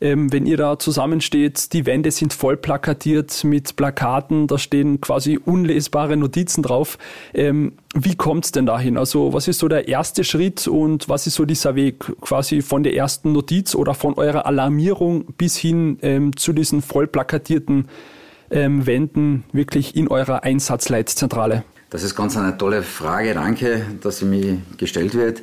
ähm, 0.00 0.32
wenn 0.32 0.46
ihr 0.46 0.56
da 0.56 0.78
zusammensteht, 0.78 1.72
die 1.72 1.86
Wände 1.86 2.10
sind 2.10 2.32
voll 2.32 2.56
plakatiert 2.56 3.44
mit 3.44 3.76
Plakaten, 3.76 4.46
da 4.46 4.58
stehen 4.58 5.00
quasi 5.00 5.38
unlesbare 5.44 6.16
Notizen 6.16 6.62
drauf. 6.62 6.98
Ähm, 7.34 7.72
wie 7.94 8.16
kommt 8.16 8.46
es 8.46 8.52
denn 8.52 8.66
dahin? 8.66 8.96
Also 8.96 9.32
was 9.32 9.48
ist 9.48 9.58
so 9.58 9.68
der 9.68 9.88
erste 9.88 10.24
Schritt 10.24 10.66
und 10.68 11.08
was 11.08 11.26
ist 11.26 11.34
so 11.34 11.44
dieser 11.44 11.74
Weg 11.74 12.04
quasi 12.20 12.62
von 12.62 12.82
der 12.82 12.94
ersten 12.94 13.32
Notiz 13.32 13.74
oder 13.74 13.94
von 13.94 14.14
eurer 14.14 14.46
Alarmierung 14.46 15.26
bis 15.36 15.56
hin 15.56 15.98
ähm, 16.02 16.36
zu 16.36 16.52
diesen 16.52 16.82
voll 16.82 17.06
plakatierten 17.06 17.88
ähm, 18.50 18.86
Wänden 18.86 19.44
wirklich 19.52 19.96
in 19.96 20.08
eurer 20.08 20.44
Einsatzleitzentrale? 20.44 21.64
Das 21.90 22.04
ist 22.04 22.14
ganz 22.14 22.36
eine 22.36 22.56
tolle 22.56 22.82
Frage. 22.82 23.34
Danke, 23.34 23.84
dass 24.00 24.18
sie 24.18 24.24
mir 24.24 24.58
gestellt 24.78 25.14
wird. 25.14 25.42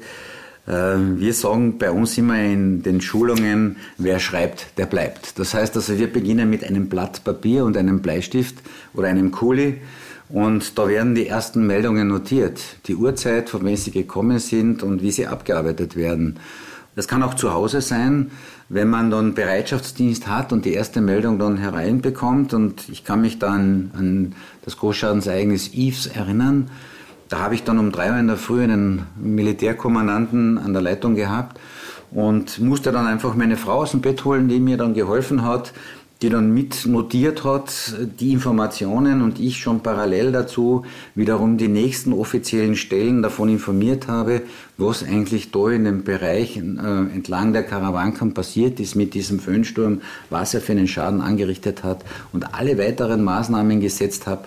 Ähm, 0.67 1.19
wir 1.19 1.33
sagen 1.33 1.77
bei 1.77 1.91
uns 1.91 2.17
immer 2.17 2.39
in 2.39 2.83
den 2.83 3.01
Schulungen, 3.01 3.77
wer 3.97 4.19
schreibt, 4.19 4.77
der 4.77 4.85
bleibt. 4.85 5.39
Das 5.39 5.53
heißt 5.53 5.75
also, 5.75 5.97
wir 5.97 6.11
beginnen 6.11 6.49
mit 6.49 6.63
einem 6.63 6.89
Blatt 6.89 7.23
Papier 7.23 7.65
und 7.65 7.77
einem 7.77 8.01
Bleistift 8.01 8.55
oder 8.93 9.07
einem 9.07 9.31
Kuli 9.31 9.77
und 10.29 10.77
da 10.77 10.87
werden 10.89 11.15
die 11.15 11.27
ersten 11.27 11.65
Meldungen 11.65 12.07
notiert. 12.07 12.59
Die 12.87 12.95
Uhrzeit, 12.95 13.49
von 13.49 13.63
wann 13.63 13.77
sie 13.77 13.91
gekommen 13.91 14.39
sind 14.39 14.83
und 14.83 15.01
wie 15.01 15.11
sie 15.11 15.27
abgearbeitet 15.27 15.95
werden. 15.95 16.37
Das 16.95 17.07
kann 17.07 17.23
auch 17.23 17.35
zu 17.35 17.53
Hause 17.53 17.79
sein, 17.79 18.31
wenn 18.69 18.89
man 18.89 19.09
dann 19.11 19.35
Bereitschaftsdienst 19.35 20.27
hat 20.27 20.51
und 20.51 20.65
die 20.65 20.73
erste 20.73 20.99
Meldung 20.99 21.39
dann 21.39 21.57
hereinbekommt. 21.57 22.53
Und 22.53 22.89
ich 22.89 23.05
kann 23.05 23.21
mich 23.21 23.39
dann 23.39 23.91
an 23.97 24.35
das 24.65 24.77
Großschadensereignis 24.77 25.73
Eves 25.73 26.07
erinnern. 26.07 26.69
Da 27.29 27.39
habe 27.39 27.55
ich 27.55 27.63
dann 27.63 27.77
um 27.77 27.91
drei 27.91 28.11
Uhr 28.11 28.17
in 28.17 28.27
der 28.27 28.37
Früh 28.37 28.63
einen 28.63 29.05
Militärkommandanten 29.17 30.57
an 30.57 30.73
der 30.73 30.81
Leitung 30.81 31.15
gehabt 31.15 31.59
und 32.11 32.59
musste 32.59 32.91
dann 32.91 33.05
einfach 33.05 33.35
meine 33.35 33.57
Frau 33.57 33.81
aus 33.81 33.91
dem 33.91 34.01
Bett 34.01 34.23
holen, 34.23 34.47
die 34.47 34.59
mir 34.59 34.77
dann 34.77 34.93
geholfen 34.93 35.43
hat, 35.43 35.73
die 36.21 36.29
dann 36.29 36.51
mit 36.51 36.85
notiert 36.87 37.43
hat, 37.43 37.93
die 38.19 38.31
Informationen 38.31 39.21
und 39.21 39.39
ich 39.39 39.57
schon 39.57 39.81
parallel 39.81 40.31
dazu 40.31 40.83
wiederum 41.13 41.57
die 41.57 41.67
nächsten 41.67 42.11
offiziellen 42.11 42.75
Stellen 42.75 43.21
davon 43.21 43.49
informiert 43.49 44.07
habe, 44.07 44.41
was 44.77 45.03
eigentlich 45.03 45.51
da 45.51 45.69
in 45.69 45.83
dem 45.83 46.03
Bereich 46.03 46.57
äh, 46.57 46.59
entlang 46.59 47.53
der 47.53 47.63
Karawanken 47.63 48.33
passiert 48.33 48.79
ist 48.79 48.95
mit 48.95 49.13
diesem 49.13 49.39
Föhnsturm, 49.39 50.01
was 50.29 50.53
er 50.55 50.61
für 50.61 50.71
einen 50.71 50.87
Schaden 50.87 51.21
angerichtet 51.21 51.83
hat 51.83 52.03
und 52.33 52.55
alle 52.55 52.79
weiteren 52.79 53.23
Maßnahmen 53.23 53.79
gesetzt 53.79 54.25
habe, 54.25 54.45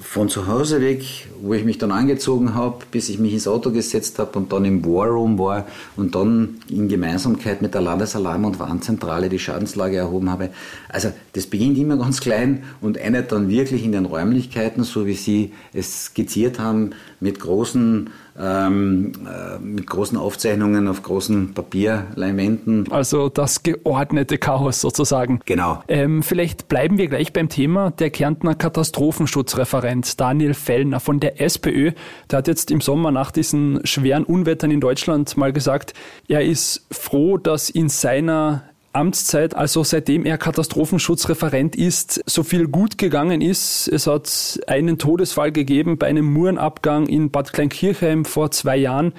von 0.00 0.28
zu 0.28 0.46
Hause 0.46 0.80
weg, 0.80 1.04
wo 1.42 1.54
ich 1.54 1.64
mich 1.64 1.78
dann 1.78 1.90
angezogen 1.90 2.54
habe, 2.54 2.84
bis 2.90 3.08
ich 3.08 3.18
mich 3.18 3.34
ins 3.34 3.46
Auto 3.46 3.70
gesetzt 3.70 4.18
habe 4.18 4.38
und 4.38 4.52
dann 4.52 4.64
im 4.64 4.84
War 4.84 5.08
Room 5.08 5.38
war 5.38 5.66
und 5.96 6.14
dann 6.14 6.60
in 6.68 6.88
Gemeinsamkeit 6.88 7.60
mit 7.62 7.74
der 7.74 7.82
Landesalarm- 7.82 8.44
und 8.44 8.58
Warnzentrale 8.58 9.28
die 9.28 9.38
Schadenslage 9.38 9.96
erhoben 9.96 10.30
habe. 10.30 10.50
Also 10.88 11.12
das 11.34 11.46
beginnt 11.46 11.78
immer 11.78 11.96
ganz 11.96 12.20
klein 12.20 12.64
und 12.80 12.96
endet 12.96 13.32
dann 13.32 13.48
wirklich 13.48 13.84
in 13.84 13.92
den 13.92 14.06
Räumlichkeiten, 14.06 14.84
so 14.84 15.06
wie 15.06 15.14
Sie 15.14 15.52
es 15.72 16.06
skizziert 16.06 16.58
haben, 16.58 16.90
mit 17.20 17.38
großen 17.40 18.10
ähm, 18.38 19.12
äh, 19.26 19.58
mit 19.58 19.86
großen 19.86 20.16
Aufzeichnungen 20.16 20.88
auf 20.88 21.02
großen 21.02 21.54
Papierleinwänden. 21.54 22.90
Also 22.90 23.28
das 23.28 23.62
geordnete 23.62 24.38
Chaos 24.38 24.80
sozusagen. 24.80 25.40
Genau. 25.44 25.82
Ähm, 25.88 26.22
vielleicht 26.22 26.68
bleiben 26.68 26.98
wir 26.98 27.08
gleich 27.08 27.32
beim 27.32 27.48
Thema. 27.48 27.90
Der 27.90 28.10
Kärntner 28.10 28.54
Katastrophenschutzreferent 28.54 30.18
Daniel 30.20 30.54
Fellner 30.54 31.00
von 31.00 31.20
der 31.20 31.40
SPÖ, 31.40 31.92
der 32.30 32.38
hat 32.38 32.48
jetzt 32.48 32.70
im 32.70 32.80
Sommer 32.80 33.10
nach 33.10 33.30
diesen 33.30 33.84
schweren 33.84 34.24
Unwettern 34.24 34.70
in 34.70 34.80
Deutschland 34.80 35.36
mal 35.36 35.52
gesagt, 35.52 35.94
er 36.28 36.44
ist 36.44 36.86
froh, 36.90 37.36
dass 37.36 37.70
in 37.70 37.88
seiner 37.88 38.64
Amtszeit, 38.92 39.54
also 39.54 39.84
seitdem 39.84 40.24
er 40.26 40.38
Katastrophenschutzreferent 40.38 41.76
ist, 41.76 42.22
so 42.26 42.42
viel 42.42 42.68
gut 42.68 42.98
gegangen 42.98 43.40
ist. 43.40 43.88
Es 43.88 44.06
hat 44.06 44.60
einen 44.66 44.98
Todesfall 44.98 45.52
gegeben 45.52 45.98
bei 45.98 46.08
einem 46.08 46.26
Murenabgang 46.26 47.06
in 47.06 47.30
Bad 47.30 47.52
Kleinkirchheim 47.52 48.24
vor 48.24 48.50
zwei 48.50 48.76
Jahren. 48.76 49.12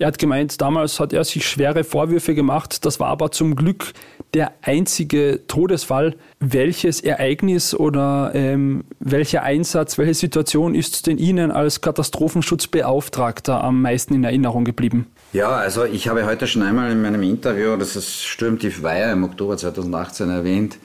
Er 0.00 0.06
hat 0.06 0.18
gemeint, 0.18 0.60
damals 0.60 1.00
hat 1.00 1.12
er 1.12 1.24
sich 1.24 1.46
schwere 1.46 1.82
Vorwürfe 1.82 2.34
gemacht. 2.34 2.84
Das 2.86 3.00
war 3.00 3.08
aber 3.08 3.32
zum 3.32 3.56
Glück 3.56 3.92
der 4.32 4.52
einzige 4.62 5.40
Todesfall. 5.48 6.14
Welches 6.38 7.00
Ereignis 7.00 7.74
oder 7.74 8.30
ähm, 8.34 8.84
welcher 9.00 9.42
Einsatz, 9.42 9.98
welche 9.98 10.14
Situation 10.14 10.76
ist 10.76 11.08
denn 11.08 11.18
Ihnen 11.18 11.50
als 11.50 11.80
Katastrophenschutzbeauftragter 11.80 13.62
am 13.62 13.82
meisten 13.82 14.14
in 14.14 14.22
Erinnerung 14.22 14.64
geblieben? 14.64 15.08
Ja, 15.34 15.50
also 15.50 15.84
ich 15.84 16.08
habe 16.08 16.24
heute 16.24 16.46
schon 16.46 16.62
einmal 16.62 16.90
in 16.90 17.02
meinem 17.02 17.22
Interview 17.22 17.76
das 17.76 17.96
ist 17.96 18.24
Sturmtief 18.24 18.82
Weiher 18.82 19.12
im 19.12 19.24
Oktober 19.24 19.58
2018 19.58 20.30
erwähnt, 20.30 20.78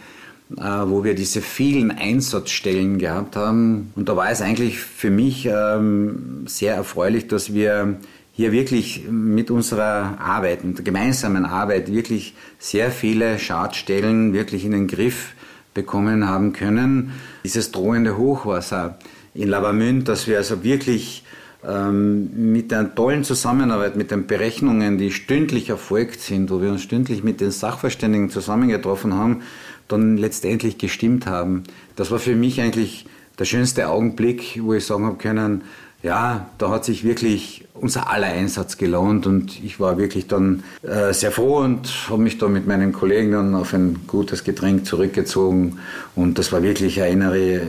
äh, 0.57 0.61
wo 0.61 1.05
wir 1.05 1.15
diese 1.15 1.41
vielen 1.41 1.91
Einsatzstellen 1.91 2.97
gehabt 2.97 3.37
haben. 3.37 3.93
Und 3.95 4.09
da 4.09 4.17
war 4.17 4.29
es 4.29 4.41
eigentlich 4.41 4.79
für 4.79 5.09
mich 5.11 5.45
ähm, 5.45 6.43
sehr 6.45 6.75
erfreulich, 6.75 7.29
dass 7.29 7.53
wir 7.53 7.95
hier 8.33 8.51
wirklich 8.51 9.05
mit 9.09 9.49
unserer 9.49 10.19
Arbeit, 10.19 10.65
mit 10.65 10.77
der 10.77 10.83
gemeinsamen 10.83 11.45
Arbeit 11.45 11.89
wirklich 11.89 12.33
sehr 12.59 12.91
viele 12.91 13.39
Schadstellen 13.39 14.33
wirklich 14.33 14.65
in 14.65 14.73
den 14.73 14.87
Griff 14.89 15.35
bekommen 15.73 16.27
haben 16.27 16.51
können. 16.51 17.13
Dieses 17.45 17.71
drohende 17.71 18.17
Hochwasser 18.17 18.99
in 19.33 19.47
Lavamünd, 19.47 20.09
dass 20.09 20.27
wir 20.27 20.35
also 20.35 20.65
wirklich 20.65 21.22
mit 21.65 22.71
der 22.71 22.93
tollen 22.93 23.23
Zusammenarbeit, 23.23 23.95
mit 23.95 24.11
den 24.11 24.27
Berechnungen, 24.27 24.97
die 24.97 25.11
stündlich 25.11 25.69
erfolgt 25.69 26.19
sind, 26.19 26.49
wo 26.49 26.61
wir 26.61 26.69
uns 26.69 26.81
stündlich 26.81 27.23
mit 27.23 27.39
den 27.39 27.51
Sachverständigen 27.51 28.29
zusammengetroffen 28.29 29.13
haben, 29.13 29.43
dann 29.87 30.17
letztendlich 30.17 30.77
gestimmt 30.77 31.25
haben. 31.25 31.63
Das 31.95 32.11
war 32.11 32.19
für 32.19 32.35
mich 32.35 32.59
eigentlich 32.59 33.05
der 33.39 33.45
schönste 33.45 33.89
Augenblick, 33.89 34.59
wo 34.61 34.73
ich 34.73 34.85
sagen 34.85 35.05
habe 35.05 35.17
können, 35.17 35.63
ja, 36.03 36.47
da 36.57 36.69
hat 36.69 36.83
sich 36.83 37.05
wirklich 37.05 37.63
unser 37.73 38.09
aller 38.09 38.27
Einsatz 38.27 38.77
gelohnt 38.77 39.25
und 39.25 39.63
ich 39.63 39.79
war 39.79 39.97
wirklich 39.97 40.27
dann 40.27 40.63
äh, 40.83 41.13
sehr 41.13 41.31
froh 41.31 41.59
und 41.59 41.87
habe 42.09 42.21
mich 42.21 42.37
da 42.37 42.49
mit 42.49 42.67
meinen 42.67 42.91
Kollegen 42.91 43.31
dann 43.31 43.55
auf 43.55 43.73
ein 43.73 44.01
gutes 44.05 44.43
Getränk 44.43 44.85
zurückgezogen 44.85 45.79
und 46.13 46.37
das 46.37 46.51
war 46.51 46.61
wirklich 46.61 47.01
eine 47.01 47.11
innere 47.11 47.61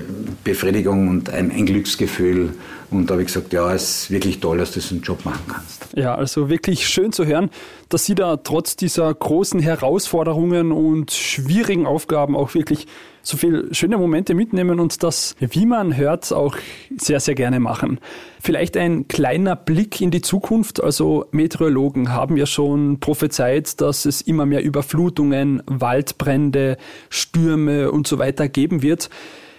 Befriedigung 0.42 1.08
und 1.08 1.30
ein, 1.30 1.52
ein 1.52 1.64
Glücksgefühl 1.64 2.54
und 2.96 3.10
da 3.10 3.14
habe 3.14 3.22
ich 3.22 3.28
gesagt, 3.28 3.52
ja, 3.52 3.72
es 3.72 4.04
ist 4.04 4.10
wirklich 4.10 4.40
toll, 4.40 4.58
dass 4.58 4.72
du 4.72 4.80
diesen 4.80 5.02
Job 5.02 5.24
machen 5.24 5.44
kannst. 5.48 5.86
Ja, 5.94 6.14
also 6.14 6.48
wirklich 6.48 6.88
schön 6.88 7.12
zu 7.12 7.26
hören, 7.26 7.50
dass 7.88 8.04
Sie 8.04 8.14
da 8.14 8.36
trotz 8.36 8.76
dieser 8.76 9.12
großen 9.12 9.60
Herausforderungen 9.60 10.72
und 10.72 11.10
schwierigen 11.10 11.86
Aufgaben 11.86 12.36
auch 12.36 12.54
wirklich 12.54 12.86
so 13.22 13.36
viele 13.36 13.74
schöne 13.74 13.96
Momente 13.96 14.34
mitnehmen 14.34 14.78
und 14.80 15.02
das, 15.02 15.34
wie 15.40 15.66
man 15.66 15.96
hört, 15.96 16.30
auch 16.32 16.56
sehr, 16.96 17.20
sehr 17.20 17.34
gerne 17.34 17.58
machen. 17.58 17.98
Vielleicht 18.40 18.76
ein 18.76 19.08
kleiner 19.08 19.56
Blick 19.56 20.00
in 20.00 20.10
die 20.10 20.20
Zukunft. 20.20 20.82
Also 20.82 21.26
Meteorologen 21.32 22.12
haben 22.12 22.36
ja 22.36 22.44
schon 22.44 23.00
prophezeit, 23.00 23.80
dass 23.80 24.04
es 24.04 24.20
immer 24.20 24.44
mehr 24.44 24.62
Überflutungen, 24.62 25.62
Waldbrände, 25.66 26.76
Stürme 27.08 27.90
und 27.90 28.06
so 28.06 28.18
weiter 28.18 28.48
geben 28.48 28.82
wird. 28.82 29.08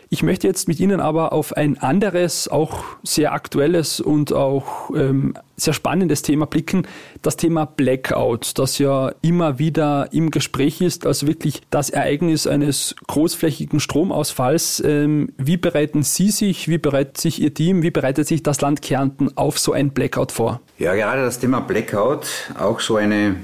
Ich 0.10 0.24
möchte 0.24 0.48
jetzt 0.48 0.68
mit 0.68 0.80
Ihnen 0.80 1.00
aber 1.00 1.34
auf 1.34 1.54
ein 1.54 1.78
anderes, 1.78 2.48
auch 2.48 2.84
sehr 3.04 3.34
aktuelles 3.34 4.00
und 4.00 4.34
auch 4.34 4.92
ähm, 4.96 5.34
sehr 5.58 5.74
spannendes 5.74 6.22
Thema 6.22 6.46
blicken. 6.46 6.88
Das 7.22 7.38
Thema 7.38 7.66
Blackout, 7.66 8.58
das 8.60 8.78
ja 8.78 9.14
immer 9.22 9.58
wieder 9.58 10.10
im 10.12 10.32
Gespräch 10.32 10.82
ist, 10.82 11.06
also 11.06 11.28
wirklich 11.28 11.62
das 11.70 11.90
Ereignis 11.90 12.46
eines 12.46 12.96
großflächigen 13.08 13.80
Stromausfalls. 13.80 14.84
Ähm, 14.86 15.30
wie 15.38 15.58
bereiten 15.58 16.04
Sie 16.04 16.30
sich, 16.30 16.68
wie 16.68 16.78
bereitet 16.78 17.18
sich 17.18 17.42
Ihr 17.42 17.54
Team, 17.54 17.82
wie 17.82 17.92
bereitet 17.92 18.28
sich 18.28 18.44
das 18.44 18.62
Land 18.62 18.82
Kärnten 18.82 19.36
auf 19.38 19.58
so 19.58 19.74
ein 19.74 19.92
Blackout 19.92 20.32
vor? 20.32 20.62
Ja, 20.78 20.94
gerade 20.94 21.24
das 21.24 21.40
Thema 21.40 21.62
Blackout, 21.62 22.28
auch 22.60 22.80
so 22.80 22.98
eine 22.98 23.36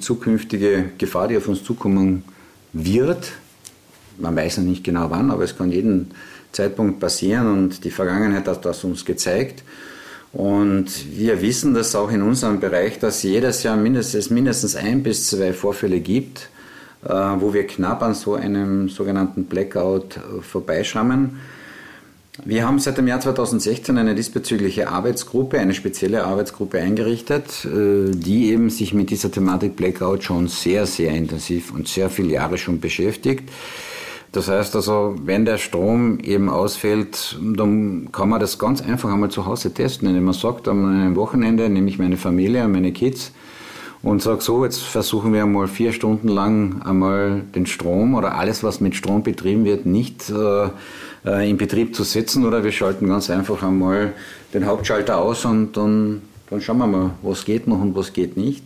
zukünftige 0.00 0.90
Gefahr, 0.98 1.28
die 1.28 1.36
auf 1.36 1.48
uns 1.48 1.64
zukommen 1.64 2.24
wird, 2.72 3.32
man 4.18 4.36
weiß 4.36 4.58
noch 4.58 4.64
nicht 4.64 4.84
genau 4.84 5.10
wann, 5.10 5.30
aber 5.30 5.44
es 5.44 5.56
kann 5.56 5.72
jeden 5.72 6.10
Zeitpunkt 6.52 7.00
passieren 7.00 7.46
und 7.46 7.84
die 7.84 7.90
Vergangenheit 7.90 8.46
hat 8.46 8.64
das 8.64 8.84
uns 8.84 9.04
gezeigt. 9.04 9.62
Und 10.32 10.86
wir 11.16 11.40
wissen 11.42 11.74
das 11.74 11.94
auch 11.94 12.10
in 12.10 12.22
unserem 12.22 12.58
Bereich, 12.58 12.98
dass 12.98 13.22
jedes 13.22 13.62
Jahr 13.62 13.76
mindestens, 13.76 14.30
mindestens 14.30 14.74
ein 14.74 15.02
bis 15.02 15.28
zwei 15.28 15.52
Vorfälle 15.52 16.00
gibt, 16.00 16.48
äh, 17.04 17.08
wo 17.08 17.54
wir 17.54 17.66
knapp 17.66 18.02
an 18.02 18.14
so 18.14 18.34
einem 18.34 18.88
sogenannten 18.88 19.44
Blackout 19.44 20.16
äh, 20.16 20.42
vorbeischrammen. 20.42 21.38
Wir 22.44 22.66
haben 22.66 22.80
seit 22.80 22.98
dem 22.98 23.06
Jahr 23.06 23.20
2016 23.20 23.96
eine 23.96 24.16
diesbezügliche 24.16 24.88
Arbeitsgruppe, 24.88 25.60
eine 25.60 25.72
spezielle 25.72 26.24
Arbeitsgruppe 26.24 26.80
eingerichtet, 26.80 27.64
äh, 27.64 28.10
die 28.10 28.50
eben 28.50 28.70
sich 28.70 28.92
mit 28.92 29.10
dieser 29.10 29.30
Thematik 29.30 29.76
Blackout 29.76 30.24
schon 30.24 30.48
sehr, 30.48 30.84
sehr 30.86 31.12
intensiv 31.12 31.72
und 31.72 31.86
sehr 31.86 32.10
viele 32.10 32.32
Jahre 32.32 32.58
schon 32.58 32.80
beschäftigt. 32.80 33.48
Das 34.34 34.48
heißt 34.48 34.74
also, 34.74 35.14
wenn 35.24 35.44
der 35.44 35.58
Strom 35.58 36.18
eben 36.18 36.50
ausfällt, 36.50 37.38
dann 37.40 38.08
kann 38.10 38.28
man 38.28 38.40
das 38.40 38.58
ganz 38.58 38.82
einfach 38.82 39.12
einmal 39.12 39.30
zu 39.30 39.46
Hause 39.46 39.72
testen, 39.72 40.08
indem 40.08 40.24
man 40.24 40.34
sagt, 40.34 40.66
am 40.66 40.84
einem 40.84 41.14
Wochenende 41.14 41.68
nehme 41.68 41.88
ich 41.88 42.00
meine 42.00 42.16
Familie 42.16 42.64
und 42.64 42.72
meine 42.72 42.90
Kids 42.90 43.30
und 44.02 44.22
sage 44.22 44.40
so, 44.40 44.64
jetzt 44.64 44.82
versuchen 44.82 45.32
wir 45.32 45.44
einmal 45.44 45.68
vier 45.68 45.92
Stunden 45.92 46.26
lang 46.26 46.82
einmal 46.82 47.42
den 47.54 47.64
Strom 47.66 48.16
oder 48.16 48.34
alles, 48.34 48.64
was 48.64 48.80
mit 48.80 48.96
Strom 48.96 49.22
betrieben 49.22 49.64
wird, 49.64 49.86
nicht 49.86 50.28
äh, 50.30 51.48
in 51.48 51.56
Betrieb 51.56 51.94
zu 51.94 52.02
setzen 52.02 52.44
oder 52.44 52.64
wir 52.64 52.72
schalten 52.72 53.06
ganz 53.06 53.30
einfach 53.30 53.62
einmal 53.62 54.14
den 54.52 54.66
Hauptschalter 54.66 55.16
aus 55.16 55.44
und 55.44 55.76
dann, 55.76 56.22
dann 56.50 56.60
schauen 56.60 56.78
wir 56.78 56.88
mal, 56.88 57.10
was 57.22 57.44
geht 57.44 57.68
noch 57.68 57.80
und 57.80 57.94
was 57.94 58.12
geht 58.12 58.36
nicht. 58.36 58.64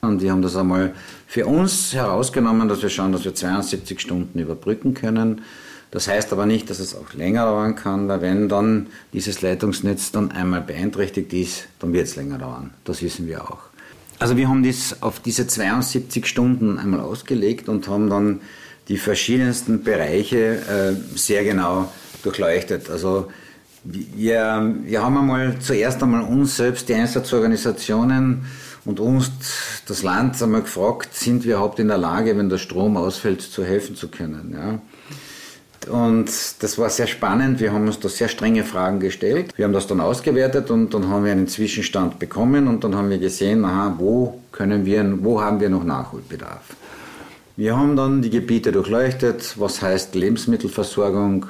Und 0.00 0.22
wir 0.22 0.32
haben 0.32 0.42
das 0.42 0.56
einmal 0.56 0.94
für 1.26 1.46
uns 1.46 1.92
herausgenommen, 1.92 2.68
dass 2.68 2.82
wir 2.82 2.88
schauen, 2.88 3.12
dass 3.12 3.24
wir 3.24 3.34
72 3.34 4.00
Stunden 4.00 4.38
überbrücken 4.38 4.94
können. 4.94 5.42
Das 5.90 6.06
heißt 6.08 6.32
aber 6.32 6.46
nicht, 6.46 6.70
dass 6.70 6.78
es 6.78 6.94
auch 6.94 7.14
länger 7.14 7.46
dauern 7.46 7.74
kann, 7.74 8.08
weil 8.08 8.20
wenn 8.20 8.48
dann 8.48 8.86
dieses 9.12 9.42
Leitungsnetz 9.42 10.12
dann 10.12 10.30
einmal 10.30 10.60
beeinträchtigt 10.60 11.32
ist, 11.32 11.66
dann 11.80 11.92
wird 11.92 12.06
es 12.06 12.16
länger 12.16 12.38
dauern. 12.38 12.70
Das 12.84 13.02
wissen 13.02 13.26
wir 13.26 13.42
auch. 13.50 13.58
Also 14.18 14.36
wir 14.36 14.48
haben 14.48 14.62
das 14.62 15.02
auf 15.02 15.20
diese 15.20 15.46
72 15.46 16.26
Stunden 16.26 16.78
einmal 16.78 17.00
ausgelegt 17.00 17.68
und 17.68 17.88
haben 17.88 18.08
dann 18.08 18.40
die 18.88 18.98
verschiedensten 18.98 19.82
Bereiche 19.82 20.56
äh, 20.56 21.16
sehr 21.16 21.42
genau 21.42 21.90
durchleuchtet. 22.22 22.90
Also 22.90 23.30
wir, 23.82 24.74
wir 24.84 25.02
haben 25.02 25.16
einmal 25.16 25.58
zuerst 25.60 26.02
einmal 26.02 26.22
uns 26.22 26.56
selbst, 26.56 26.88
die 26.88 26.94
Einsatzorganisationen, 26.94 28.44
und 28.84 29.00
uns, 29.00 29.30
das 29.86 30.02
Land, 30.02 30.40
einmal 30.42 30.62
gefragt, 30.62 31.14
sind 31.14 31.44
wir 31.44 31.56
überhaupt 31.56 31.78
in 31.78 31.88
der 31.88 31.98
Lage, 31.98 32.36
wenn 32.36 32.48
der 32.48 32.58
Strom 32.58 32.96
ausfällt, 32.96 33.42
zu 33.42 33.64
helfen 33.64 33.96
zu 33.96 34.08
können. 34.08 34.54
Ja? 34.54 34.80
Und 35.88 36.30
das 36.60 36.78
war 36.78 36.90
sehr 36.90 37.06
spannend. 37.06 37.60
Wir 37.60 37.72
haben 37.72 37.86
uns 37.86 37.98
da 38.00 38.08
sehr 38.08 38.28
strenge 38.28 38.64
Fragen 38.64 39.00
gestellt. 39.00 39.56
Wir 39.56 39.64
haben 39.64 39.72
das 39.72 39.86
dann 39.86 40.00
ausgewertet 40.00 40.70
und 40.70 40.92
dann 40.92 41.08
haben 41.08 41.24
wir 41.24 41.32
einen 41.32 41.48
Zwischenstand 41.48 42.18
bekommen 42.18 42.68
und 42.68 42.84
dann 42.84 42.94
haben 42.94 43.08
wir 43.08 43.18
gesehen, 43.18 43.64
aha, 43.64 43.94
wo 43.98 44.40
können 44.52 44.84
wir, 44.84 45.18
wo 45.22 45.40
haben 45.40 45.60
wir 45.60 45.70
noch 45.70 45.84
Nachholbedarf. 45.84 46.76
Wir 47.56 47.76
haben 47.76 47.96
dann 47.96 48.22
die 48.22 48.30
Gebiete 48.30 48.72
durchleuchtet, 48.72 49.54
was 49.58 49.82
heißt 49.82 50.14
Lebensmittelversorgung. 50.14 51.46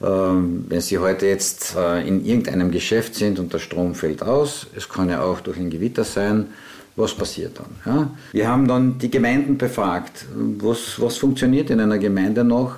Ähm, 0.00 0.66
wenn 0.68 0.80
Sie 0.80 0.98
heute 0.98 1.26
jetzt 1.26 1.74
äh, 1.76 2.06
in 2.06 2.24
irgendeinem 2.24 2.70
Geschäft 2.70 3.14
sind 3.16 3.38
und 3.38 3.52
der 3.52 3.58
Strom 3.58 3.94
fällt 3.94 4.22
aus, 4.22 4.66
es 4.76 4.88
kann 4.88 5.10
ja 5.10 5.22
auch 5.22 5.40
durch 5.40 5.58
ein 5.58 5.70
Gewitter 5.70 6.04
sein, 6.04 6.46
was 6.94 7.14
passiert 7.14 7.58
dann? 7.58 7.94
Ja? 7.94 8.10
Wir 8.32 8.48
haben 8.48 8.68
dann 8.68 8.98
die 8.98 9.10
Gemeinden 9.10 9.56
befragt, 9.58 10.26
was, 10.34 11.00
was 11.00 11.16
funktioniert 11.16 11.70
in 11.70 11.80
einer 11.80 11.98
Gemeinde 11.98 12.44
noch? 12.44 12.76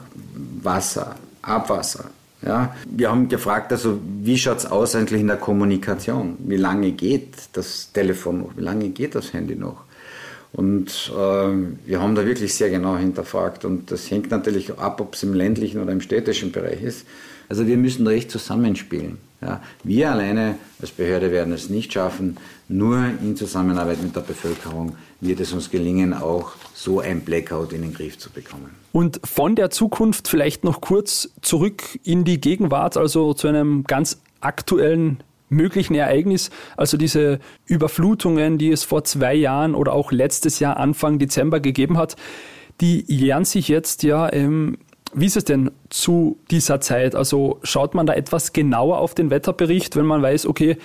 Wasser, 0.62 1.16
Abwasser. 1.42 2.04
Ja? 2.42 2.74
Wir 2.86 3.10
haben 3.10 3.28
gefragt, 3.28 3.72
also 3.72 3.98
wie 4.22 4.38
schaut 4.38 4.58
es 4.58 4.66
aus 4.66 4.94
eigentlich 4.94 5.20
in 5.20 5.26
der 5.26 5.36
Kommunikation? 5.36 6.36
Wie 6.38 6.56
lange 6.56 6.92
geht 6.92 7.34
das 7.52 7.92
Telefon 7.92 8.40
noch? 8.40 8.56
Wie 8.56 8.62
lange 8.62 8.88
geht 8.90 9.14
das 9.14 9.32
Handy 9.32 9.56
noch? 9.56 9.84
Und 10.52 11.12
äh, 11.14 11.18
wir 11.86 12.00
haben 12.00 12.14
da 12.14 12.26
wirklich 12.26 12.54
sehr 12.54 12.70
genau 12.70 12.96
hinterfragt 12.96 13.64
und 13.64 13.90
das 13.90 14.10
hängt 14.10 14.30
natürlich 14.30 14.78
ab, 14.78 15.00
ob 15.00 15.14
es 15.14 15.22
im 15.22 15.32
ländlichen 15.32 15.80
oder 15.80 15.92
im 15.92 16.00
städtischen 16.00 16.50
Bereich 16.50 16.82
ist. 16.82 17.06
Also 17.48 17.66
wir 17.66 17.76
müssen 17.76 18.04
da 18.04 18.12
echt 18.12 18.30
zusammenspielen. 18.30 19.18
Ja. 19.40 19.62
Wir 19.82 20.10
alleine 20.10 20.56
als 20.80 20.90
Behörde 20.90 21.30
werden 21.30 21.52
es 21.52 21.70
nicht 21.70 21.92
schaffen. 21.92 22.36
Nur 22.68 22.98
in 23.22 23.36
Zusammenarbeit 23.36 24.02
mit 24.02 24.14
der 24.14 24.20
Bevölkerung 24.20 24.96
wird 25.20 25.40
es 25.40 25.52
uns 25.52 25.70
gelingen, 25.70 26.12
auch 26.12 26.52
so 26.74 27.00
ein 27.00 27.22
Blackout 27.22 27.72
in 27.72 27.82
den 27.82 27.94
Griff 27.94 28.18
zu 28.18 28.30
bekommen. 28.30 28.70
Und 28.92 29.20
von 29.24 29.56
der 29.56 29.70
Zukunft 29.70 30.28
vielleicht 30.28 30.62
noch 30.62 30.80
kurz 30.80 31.30
zurück 31.42 31.98
in 32.04 32.24
die 32.24 32.40
Gegenwart, 32.40 32.96
also 32.96 33.34
zu 33.34 33.48
einem 33.48 33.84
ganz 33.84 34.20
aktuellen 34.40 35.22
möglichen 35.50 35.94
Ereignis, 35.94 36.50
also 36.76 36.96
diese 36.96 37.38
Überflutungen, 37.66 38.56
die 38.56 38.70
es 38.70 38.84
vor 38.84 39.04
zwei 39.04 39.34
Jahren 39.34 39.74
oder 39.74 39.92
auch 39.92 40.12
letztes 40.12 40.58
Jahr 40.60 40.78
Anfang 40.78 41.18
Dezember 41.18 41.60
gegeben 41.60 41.98
hat, 41.98 42.16
die 42.80 43.04
jähren 43.06 43.44
sich 43.44 43.68
jetzt 43.68 44.02
ja 44.02 44.32
ähm, 44.32 44.78
wie 45.12 45.26
ist 45.26 45.36
es 45.36 45.44
denn 45.44 45.70
zu 45.88 46.38
dieser 46.50 46.80
Zeit? 46.80 47.14
Also 47.14 47.58
schaut 47.62 47.94
man 47.94 48.06
da 48.06 48.14
etwas 48.14 48.52
genauer 48.52 48.98
auf 48.98 49.14
den 49.14 49.30
Wetterbericht, 49.30 49.96
wenn 49.96 50.06
man 50.06 50.22
weiß, 50.22 50.46
okay, 50.46 50.76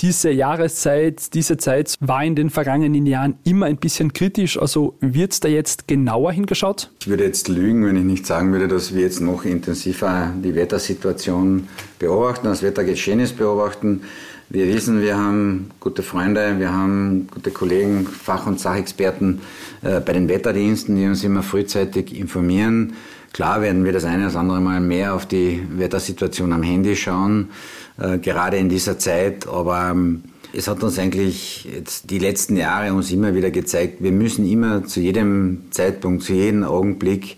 diese 0.00 0.30
Jahreszeit, 0.30 1.34
diese 1.34 1.56
Zeit 1.56 1.94
war 2.00 2.22
in 2.24 2.34
den 2.34 2.50
vergangenen 2.50 3.06
Jahren 3.06 3.38
immer 3.44 3.66
ein 3.66 3.76
bisschen 3.76 4.12
kritisch. 4.12 4.58
Also 4.58 4.94
wird 5.00 5.42
da 5.42 5.48
jetzt 5.48 5.88
genauer 5.88 6.32
hingeschaut? 6.32 6.90
Ich 7.00 7.08
würde 7.08 7.24
jetzt 7.24 7.48
lügen, 7.48 7.86
wenn 7.86 7.96
ich 7.96 8.04
nicht 8.04 8.26
sagen 8.26 8.52
würde, 8.52 8.68
dass 8.68 8.94
wir 8.94 9.02
jetzt 9.02 9.20
noch 9.20 9.44
intensiver 9.44 10.32
die 10.42 10.54
Wettersituation 10.54 11.68
beobachten, 11.98 12.46
das 12.46 12.62
Wettergeschehnis 12.62 13.32
beobachten. 13.32 14.02
Wir 14.48 14.68
wissen, 14.68 15.00
wir 15.00 15.16
haben 15.16 15.70
gute 15.80 16.04
Freunde, 16.04 16.58
wir 16.58 16.72
haben 16.72 17.26
gute 17.32 17.50
Kollegen, 17.50 18.06
Fach- 18.06 18.46
und 18.46 18.60
Sachexperten 18.60 19.40
äh, 19.82 19.98
bei 20.00 20.12
den 20.12 20.28
Wetterdiensten, 20.28 20.94
die 20.94 21.06
uns 21.06 21.24
immer 21.24 21.42
frühzeitig 21.42 22.16
informieren. 22.16 22.92
Klar 23.36 23.60
werden 23.60 23.84
wir 23.84 23.92
das 23.92 24.06
eine 24.06 24.30
oder 24.30 24.40
andere 24.40 24.62
Mal 24.62 24.80
mehr 24.80 25.12
auf 25.12 25.26
die 25.26 25.62
Wettersituation 25.76 26.54
am 26.54 26.62
Handy 26.62 26.96
schauen, 26.96 27.50
äh, 27.98 28.16
gerade 28.16 28.56
in 28.56 28.70
dieser 28.70 28.98
Zeit, 28.98 29.46
aber 29.46 29.90
ähm, 29.90 30.22
es 30.54 30.68
hat 30.68 30.82
uns 30.82 30.98
eigentlich 30.98 31.68
jetzt 31.70 32.08
die 32.08 32.18
letzten 32.18 32.56
Jahre 32.56 32.94
uns 32.94 33.12
immer 33.12 33.34
wieder 33.34 33.50
gezeigt, 33.50 34.02
wir 34.02 34.10
müssen 34.10 34.50
immer 34.50 34.86
zu 34.86 35.00
jedem 35.00 35.64
Zeitpunkt, 35.70 36.22
zu 36.22 36.32
jedem 36.32 36.64
Augenblick, 36.64 37.36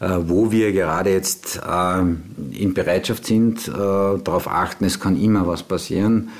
äh, 0.00 0.16
wo 0.22 0.50
wir 0.50 0.72
gerade 0.72 1.10
jetzt 1.10 1.60
äh, 1.62 2.00
in 2.58 2.72
Bereitschaft 2.72 3.26
sind, 3.26 3.68
äh, 3.68 3.72
darauf 3.72 4.48
achten, 4.48 4.86
es 4.86 4.98
kann 4.98 5.20
immer 5.20 5.46
was 5.46 5.62
passieren. 5.62 6.30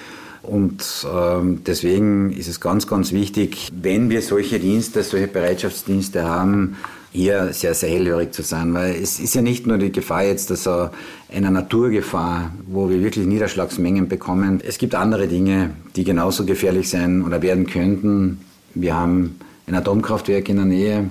Und 0.40 1.06
ähm, 1.14 1.60
deswegen 1.66 2.32
ist 2.32 2.48
es 2.48 2.58
ganz, 2.58 2.86
ganz 2.86 3.12
wichtig, 3.12 3.70
wenn 3.78 4.08
wir 4.08 4.22
solche 4.22 4.58
Dienste, 4.58 5.02
solche 5.02 5.26
Bereitschaftsdienste 5.26 6.24
haben, 6.24 6.76
hier 7.14 7.52
sehr, 7.52 7.74
sehr 7.74 7.90
hellhörig 7.90 8.32
zu 8.32 8.42
sein, 8.42 8.74
weil 8.74 8.96
es 8.96 9.20
ist 9.20 9.34
ja 9.34 9.40
nicht 9.40 9.68
nur 9.68 9.78
die 9.78 9.92
Gefahr 9.92 10.24
jetzt, 10.24 10.50
dass 10.50 10.66
er 10.66 10.90
einer 11.32 11.52
Naturgefahr, 11.52 12.50
wo 12.66 12.90
wir 12.90 13.02
wirklich 13.02 13.24
Niederschlagsmengen 13.24 14.08
bekommen. 14.08 14.60
Es 14.66 14.78
gibt 14.78 14.96
andere 14.96 15.28
Dinge, 15.28 15.70
die 15.94 16.02
genauso 16.02 16.44
gefährlich 16.44 16.90
sein 16.90 17.22
oder 17.22 17.40
werden 17.40 17.66
könnten. 17.66 18.40
Wir 18.74 18.96
haben 18.96 19.38
ein 19.68 19.76
Atomkraftwerk 19.76 20.48
in 20.48 20.56
der 20.56 20.64
Nähe. 20.64 21.10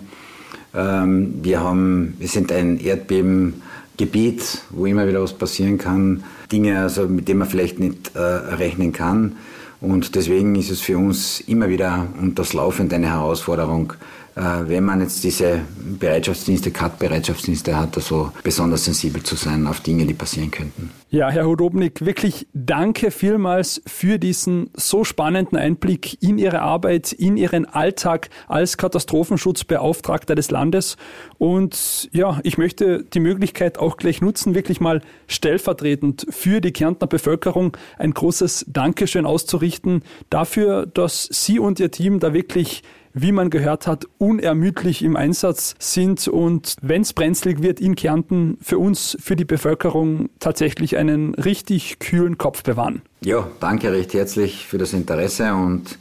Ähm, 0.75 1.35
wir 1.41 1.61
haben, 1.61 2.15
wir 2.19 2.27
sind 2.27 2.51
ein 2.51 2.81
Erdbebengebiet, 2.81 4.61
wo 4.71 4.85
immer 4.85 5.07
wieder 5.07 5.21
was 5.21 5.33
passieren 5.33 5.77
kann. 5.77 6.25
Dinge, 6.51 6.81
also, 6.81 7.07
mit 7.07 7.29
denen 7.29 7.39
man 7.39 7.47
vielleicht 7.47 7.79
nicht 7.79 8.13
äh, 8.13 8.19
rechnen 8.19 8.91
kann. 8.91 9.37
Und 9.79 10.15
deswegen 10.15 10.55
ist 10.55 10.69
es 10.69 10.81
für 10.81 10.97
uns 10.97 11.41
immer 11.41 11.69
wieder 11.69 12.07
und 12.21 12.39
das 12.39 12.53
laufend 12.53 12.93
eine 12.93 13.09
Herausforderung, 13.09 13.93
wenn 14.35 14.83
man 14.83 15.01
jetzt 15.01 15.23
diese 15.23 15.61
Bereitschaftsdienste, 15.99 16.71
CAT-Bereitschaftsdienste 16.71 17.77
hat, 17.77 17.95
also 17.95 18.31
besonders 18.43 18.85
sensibel 18.85 19.21
zu 19.21 19.35
sein 19.35 19.67
auf 19.67 19.81
Dinge, 19.81 20.05
die 20.05 20.13
passieren 20.13 20.49
könnten. 20.49 20.89
Ja, 21.09 21.29
Herr 21.29 21.45
Hodobnik, 21.45 22.03
wirklich 22.03 22.47
danke 22.55 23.11
vielmals 23.11 23.83
für 23.85 24.17
diesen 24.17 24.71
so 24.73 25.03
spannenden 25.03 25.59
Einblick 25.59 26.17
in 26.23 26.39
Ihre 26.39 26.61
Arbeit, 26.61 27.11
in 27.11 27.37
Ihren 27.37 27.65
Alltag 27.65 28.31
als 28.47 28.77
Katastrophenschutzbeauftragter 28.77 30.33
des 30.33 30.49
Landes. 30.49 30.97
Und 31.37 32.09
ja, 32.13 32.39
ich 32.41 32.57
möchte 32.57 33.03
die 33.03 33.19
Möglichkeit 33.19 33.77
auch 33.77 33.97
gleich 33.97 34.21
nutzen, 34.21 34.55
wirklich 34.55 34.81
mal 34.81 35.01
stellvertretend 35.27 36.25
für 36.31 36.61
die 36.61 36.71
Kärntner 36.71 37.05
Bevölkerung 37.05 37.77
ein 37.99 38.15
großes 38.15 38.65
Dankeschön 38.67 39.27
auszurichten 39.27 40.01
dafür, 40.31 40.87
dass 40.87 41.29
Sie 41.31 41.59
und 41.59 41.79
Ihr 41.79 41.91
Team 41.91 42.19
da 42.19 42.33
wirklich 42.33 42.81
wie 43.13 43.32
man 43.32 43.49
gehört 43.49 43.88
hat, 43.88 44.08
unermüdlich 44.17 45.04
im 45.04 45.15
Einsatz 45.15 45.76
sind 45.80 46.28
und 46.28 46.76
wenn 46.82 47.04
es 47.04 47.13
brenzlig 47.13 47.62
wird 47.62 47.80
in 47.80 47.95
Kärnten, 47.95 48.58
für 48.62 48.80
uns, 48.80 49.17
für 49.21 49.36
die 49.36 49.45
Bevölkerung 49.45 50.30
tatsächlich 50.39 50.97
einen 50.97 51.36
richtig 51.36 51.99
kühlen 51.99 52.38
Kopf 52.38 52.63
bewahren. 52.63 53.02
Ja, 53.21 53.47
danke 53.60 53.91
recht 53.91 54.13
herzlich 54.13 54.65
für 54.67 54.78
das 54.78 54.93
Interesse 54.93 55.54
und 55.54 55.97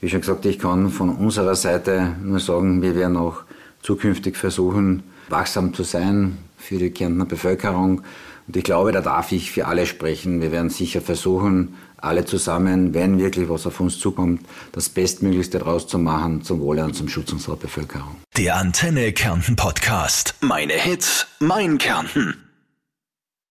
wie 0.00 0.08
schon 0.08 0.20
gesagt, 0.20 0.46
ich 0.46 0.58
kann 0.58 0.90
von 0.90 1.10
unserer 1.10 1.54
Seite 1.54 2.14
nur 2.22 2.40
sagen, 2.40 2.82
wir 2.82 2.94
werden 2.94 3.16
auch 3.16 3.42
zukünftig 3.82 4.36
versuchen, 4.36 5.02
wachsam 5.28 5.74
zu 5.74 5.82
sein 5.82 6.38
für 6.56 6.78
die 6.78 6.90
Kärntner 6.90 7.24
Bevölkerung. 7.24 8.02
Und 8.46 8.56
ich 8.56 8.64
glaube, 8.64 8.92
da 8.92 9.00
darf 9.00 9.32
ich 9.32 9.50
für 9.50 9.66
alle 9.66 9.86
sprechen. 9.86 10.40
Wir 10.40 10.52
werden 10.52 10.70
sicher 10.70 11.00
versuchen, 11.00 11.74
alle 11.98 12.24
zusammen, 12.24 12.94
wenn 12.94 13.18
wirklich 13.18 13.48
was 13.48 13.66
auf 13.66 13.80
uns 13.80 13.98
zukommt, 13.98 14.42
das 14.72 14.88
Bestmöglichste 14.88 15.58
daraus 15.58 15.86
zu 15.86 15.98
machen 15.98 16.42
zum 16.42 16.60
Wohle 16.60 16.84
und 16.84 16.94
zum 16.94 17.08
Schutz 17.08 17.32
unserer 17.32 17.56
Bevölkerung. 17.56 18.16
Der 18.36 18.56
Antenne 18.56 19.12
Kärnten 19.12 19.56
Podcast. 19.56 20.34
Meine 20.40 20.74
Hits, 20.74 21.26
mein 21.40 21.78
Kärnten. 21.78 22.47